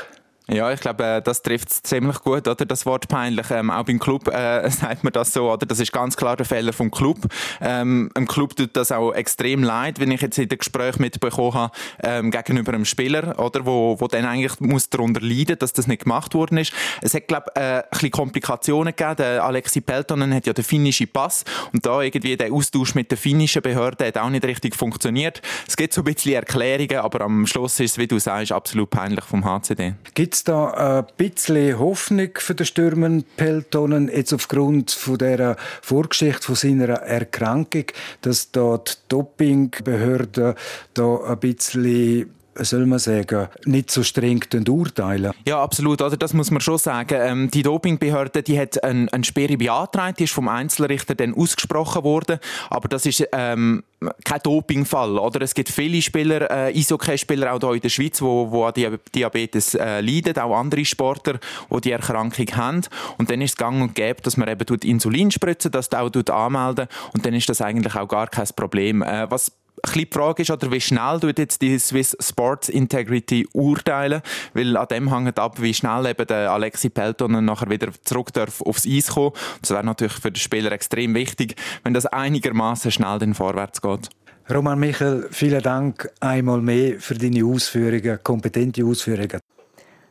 Ja, 0.49 0.73
ich 0.73 0.79
glaube, 0.79 1.05
äh, 1.05 1.23
das 1.23 1.43
trifft 1.43 1.71
es 1.71 1.83
ziemlich 1.83 2.21
gut, 2.21 2.47
oder? 2.47 2.65
Das 2.65 2.87
Wort 2.87 3.09
peinlich. 3.09 3.51
Ähm, 3.51 3.69
auch 3.69 3.85
beim 3.85 3.99
Club 3.99 4.29
äh, 4.29 4.71
sagt 4.71 5.03
man 5.03 5.13
das 5.13 5.33
so, 5.33 5.51
oder? 5.51 5.67
Das 5.67 5.81
ist 5.81 5.91
ganz 5.91 6.17
klar 6.17 6.37
der 6.37 6.47
Fehler 6.47 6.73
vom 6.73 6.93
Club. 6.93 7.19
Ähm, 7.61 8.11
Im 8.15 8.29
Club 8.29 8.55
tut 8.55 8.77
das 8.77 8.93
auch 8.93 9.13
extrem 9.13 9.65
leid, 9.65 9.99
wenn 9.99 10.13
ich 10.13 10.21
jetzt 10.21 10.39
in 10.39 10.49
dem 10.49 10.59
Gespräch 10.59 11.01
mitbekommen 11.01 11.55
habe, 11.55 11.73
ähm, 12.01 12.31
gegenüber 12.31 12.73
einem 12.75 12.85
Spieler, 12.85 13.37
oder? 13.41 13.67
Wo, 13.67 13.97
wo 13.99 14.07
dann 14.07 14.25
eigentlich 14.25 14.61
muss 14.61 14.89
darunter 14.89 15.21
leiden, 15.21 15.59
dass 15.59 15.73
das 15.73 15.89
nicht 15.89 16.05
gemacht 16.05 16.33
worden 16.35 16.59
ist. 16.59 16.73
Es 17.03 17.13
hat, 17.15 17.27
glaube 17.27 17.47
ich, 17.57 17.61
äh, 17.61 17.79
ein 17.79 17.83
bisschen 17.91 18.11
Komplikationen 18.13 18.95
gegeben. 18.95 19.17
Der 19.17 19.43
Alexi 19.45 19.81
Peltonen 19.81 20.33
hat 20.33 20.47
ja 20.47 20.53
den 20.53 20.65
finnischen 20.65 21.09
Pass 21.09 21.45
und 21.73 21.85
da 21.85 22.03
irgendwie 22.03 22.37
der 22.37 22.53
Austausch 22.53 22.95
mit 22.95 23.11
der 23.11 23.19
finnischen 23.19 23.63
Behörde 23.63 24.07
hat 24.07 24.17
auch 24.17 24.31
nicht 24.31 24.45
richtig 24.45 24.77
funktioniert. 24.77 25.43
Es 25.67 25.77
gibt 25.77 25.93
so 25.93 26.03
ein 26.03 26.05
bisschen 26.05 26.35
Erklärungen, 26.35 26.99
aber 26.99 27.23
am 27.23 27.49
Schluss 27.49 27.81
ist 27.81 27.93
es, 27.93 27.99
wie 27.99 28.07
du 28.07 28.21
sagst, 28.21 28.53
absolut 28.53 28.91
peinlich 28.91 29.25
vom 29.25 29.45
HCD. 29.45 29.95
Gibt's 30.15 30.36
es 30.37 30.45
da 30.45 30.99
ein 30.99 31.07
bisschen 31.17 31.79
Hoffnung 31.79 32.31
für 32.37 32.55
den 32.55 32.67
Stürmer 32.67 33.23
Peltonen 33.37 34.09
jetzt 34.09 34.35
aufgrund 34.35 34.91
von 34.91 35.17
der 35.19 35.57
Vorgeschichte 35.81 36.43
von 36.43 36.55
seiner 36.55 36.89
Erkrankung, 36.89 37.87
dass 38.21 38.51
da 38.51 38.79
die 38.79 38.93
Dopingbehörden 39.09 40.55
da 40.95 41.17
ein 41.25 41.39
bisschen 41.39 42.36
soll 42.65 42.87
man 42.87 42.99
sagen, 42.99 43.49
nicht 43.65 43.91
so 43.91 44.03
streng 44.03 44.43
urteilen. 44.69 45.33
Ja, 45.47 45.63
absolut. 45.63 46.03
Also 46.03 46.17
das 46.17 46.33
muss 46.33 46.51
man 46.51 46.61
schon 46.61 46.79
sagen. 46.79 47.19
Ähm, 47.21 47.51
die 47.51 47.63
Dopingbehörde 47.63 48.43
die 48.43 48.59
hat 48.59 48.83
eine, 48.83 49.13
eine 49.13 49.25
Sperre 49.25 49.57
beantragt, 49.57 50.19
die 50.19 50.25
ist 50.25 50.33
vom 50.33 50.49
Einzelrichter 50.49 51.15
dann 51.15 51.35
ausgesprochen 51.35 52.05
worden. 52.05 52.39
Aber 52.71 52.89
das 52.89 53.07
ist 53.07 53.27
ähm, 53.33 53.83
kein 54.25 54.41
Dopingfall. 54.43 55.19
Oder? 55.19 55.43
Es 55.43 55.55
gibt 55.55 55.69
viele 55.69 56.01
Spieler, 56.03 56.51
äh, 56.51 56.79
Eishockey-Spieler 56.79 57.53
auch 57.55 57.61
hier 57.61 57.73
in 57.73 57.81
der 57.81 57.89
Schweiz, 57.89 58.19
die 58.19 58.25
wo, 58.25 58.51
wo 58.51 58.65
an 58.65 58.75
Diabetes 59.15 59.75
äh, 59.75 60.01
leiden, 60.01 60.39
auch 60.39 60.57
andere 60.57 60.85
Sportler, 60.85 61.39
die 61.71 61.81
die 61.81 61.91
Erkrankung 61.93 62.47
haben. 62.55 62.83
Und 63.19 63.31
dann 63.31 63.41
ist 63.41 63.51
es 63.51 63.57
gang 63.57 63.83
und 63.83 63.95
gäbe, 63.95 64.21
dass 64.23 64.37
man 64.37 64.49
eben 64.49 64.67
Insulin 64.85 65.31
spritzen, 65.31 65.71
das 65.71 65.93
auch 65.93 66.11
anmelden 66.31 66.89
und 67.13 67.25
dann 67.27 67.35
ist 67.35 67.49
das 67.49 67.61
eigentlich 67.61 67.95
auch 67.95 68.09
gar 68.09 68.29
kein 68.29 68.47
Problem. 68.55 69.03
Äh, 69.03 69.31
was 69.31 69.53
die 69.95 70.09
Frage 70.11 70.43
ist, 70.43 70.51
oder 70.51 70.71
wie 70.71 70.81
schnell 70.81 71.21
tut 71.21 71.39
jetzt 71.39 71.63
die 71.63 71.79
Swiss 71.79 72.17
Sports 72.21 72.69
Integrity 72.69 73.47
urteilen, 73.53 74.23
weil 74.55 74.77
an 74.77 74.89
dem 74.89 75.13
hängt 75.13 75.39
ab, 75.39 75.61
wie 75.61 75.75
schnell 75.75 76.07
eben 76.07 76.27
der 76.27 76.51
Alexi 76.51 76.89
Peltonen 76.89 77.45
nachher 77.45 77.71
wieder 77.71 77.89
zurück 78.05 78.33
darf 78.33 78.61
aufs 78.63 78.87
Eis 78.87 79.09
kommen. 79.09 79.33
Das 79.61 79.71
wäre 79.71 79.85
natürlich 79.85 80.15
für 80.15 80.31
den 80.31 80.37
Spieler 80.37 80.73
extrem 80.73 81.15
wichtig, 81.15 81.57
wenn 81.85 81.95
das 81.95 82.07
einigermaßen 82.07 82.91
schnell 82.91 83.19
dann 83.19 83.35
vorwärts 83.35 83.81
geht. 83.81 84.11
Roman 84.49 84.79
Michel, 84.79 85.27
vielen 85.33 85.63
Dank 85.63 86.09
einmal 86.21 86.61
mehr 86.61 87.01
für 87.01 87.15
deine 87.15 87.45
Ausführungen, 87.45 88.21
kompetente 88.23 88.85
Ausführungen. 88.85 89.41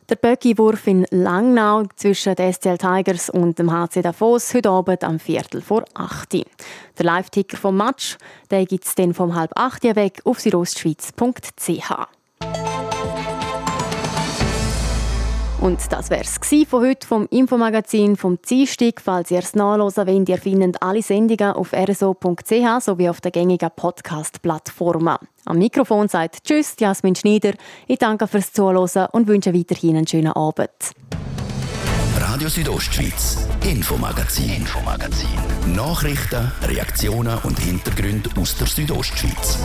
Der 0.08 0.14
Böcki-Wurf 0.14 0.86
in 0.86 1.04
Langnau 1.10 1.82
zwischen 1.96 2.36
den 2.36 2.52
SCL 2.52 2.78
Tigers 2.78 3.28
und 3.28 3.58
dem 3.58 3.72
HC 3.72 4.02
Davos 4.02 4.54
heute 4.54 4.70
Abend 4.70 5.02
am 5.02 5.18
Viertel 5.18 5.60
vor 5.60 5.84
8 5.94 6.34
Uhr. 6.34 6.44
Der 6.96 7.04
Live-Ticker 7.06 7.56
vom 7.56 7.76
Match 7.76 8.16
gibt 8.48 8.84
es 8.84 8.94
dann 8.94 9.14
vom 9.14 9.34
halb 9.34 9.50
8 9.56 9.84
Uhr 9.84 9.96
weg 9.96 10.20
auf 10.24 10.38
südostschweiz.ch. 10.38 11.90
Und 15.60 15.80
das 15.90 16.10
wär's 16.10 16.38
von 16.68 16.82
heute 16.82 17.06
vom 17.06 17.26
Infomagazin 17.30 18.16
vom 18.16 18.38
Dienstag. 18.42 19.00
Falls 19.02 19.30
ihr 19.30 19.38
es 19.38 19.54
nachhören 19.54 20.06
wollt, 20.06 20.28
ihr 20.28 20.38
findet 20.38 20.82
alle 20.82 21.02
Sendungen 21.02 21.52
auf 21.52 21.72
rso.ch 21.72 22.80
sowie 22.80 23.08
auf 23.08 23.20
der 23.20 23.30
gängigen 23.30 23.70
Podcast-Plattformen. 23.74 25.16
Am 25.46 25.58
Mikrofon 25.58 26.08
sagt 26.08 26.44
Tschüss, 26.44 26.74
Jasmin 26.78 27.16
Schneider. 27.16 27.54
Ich 27.86 27.98
danke 27.98 28.26
fürs 28.26 28.52
Zuhören 28.52 29.08
und 29.12 29.28
wünsche 29.28 29.54
weiterhin 29.54 29.96
einen 29.96 30.06
schönen 30.06 30.32
Abend. 30.32 30.70
Radio 32.18 32.48
Südostschweiz, 32.48 33.46
Infomagazin, 33.64 34.56
Infomagazin. 34.56 35.28
Nachrichten, 35.74 36.52
Reaktionen 36.62 37.38
und 37.44 37.58
Hintergründe 37.58 38.30
aus 38.38 38.56
der 38.56 38.66
Südostschweiz. 38.66 39.58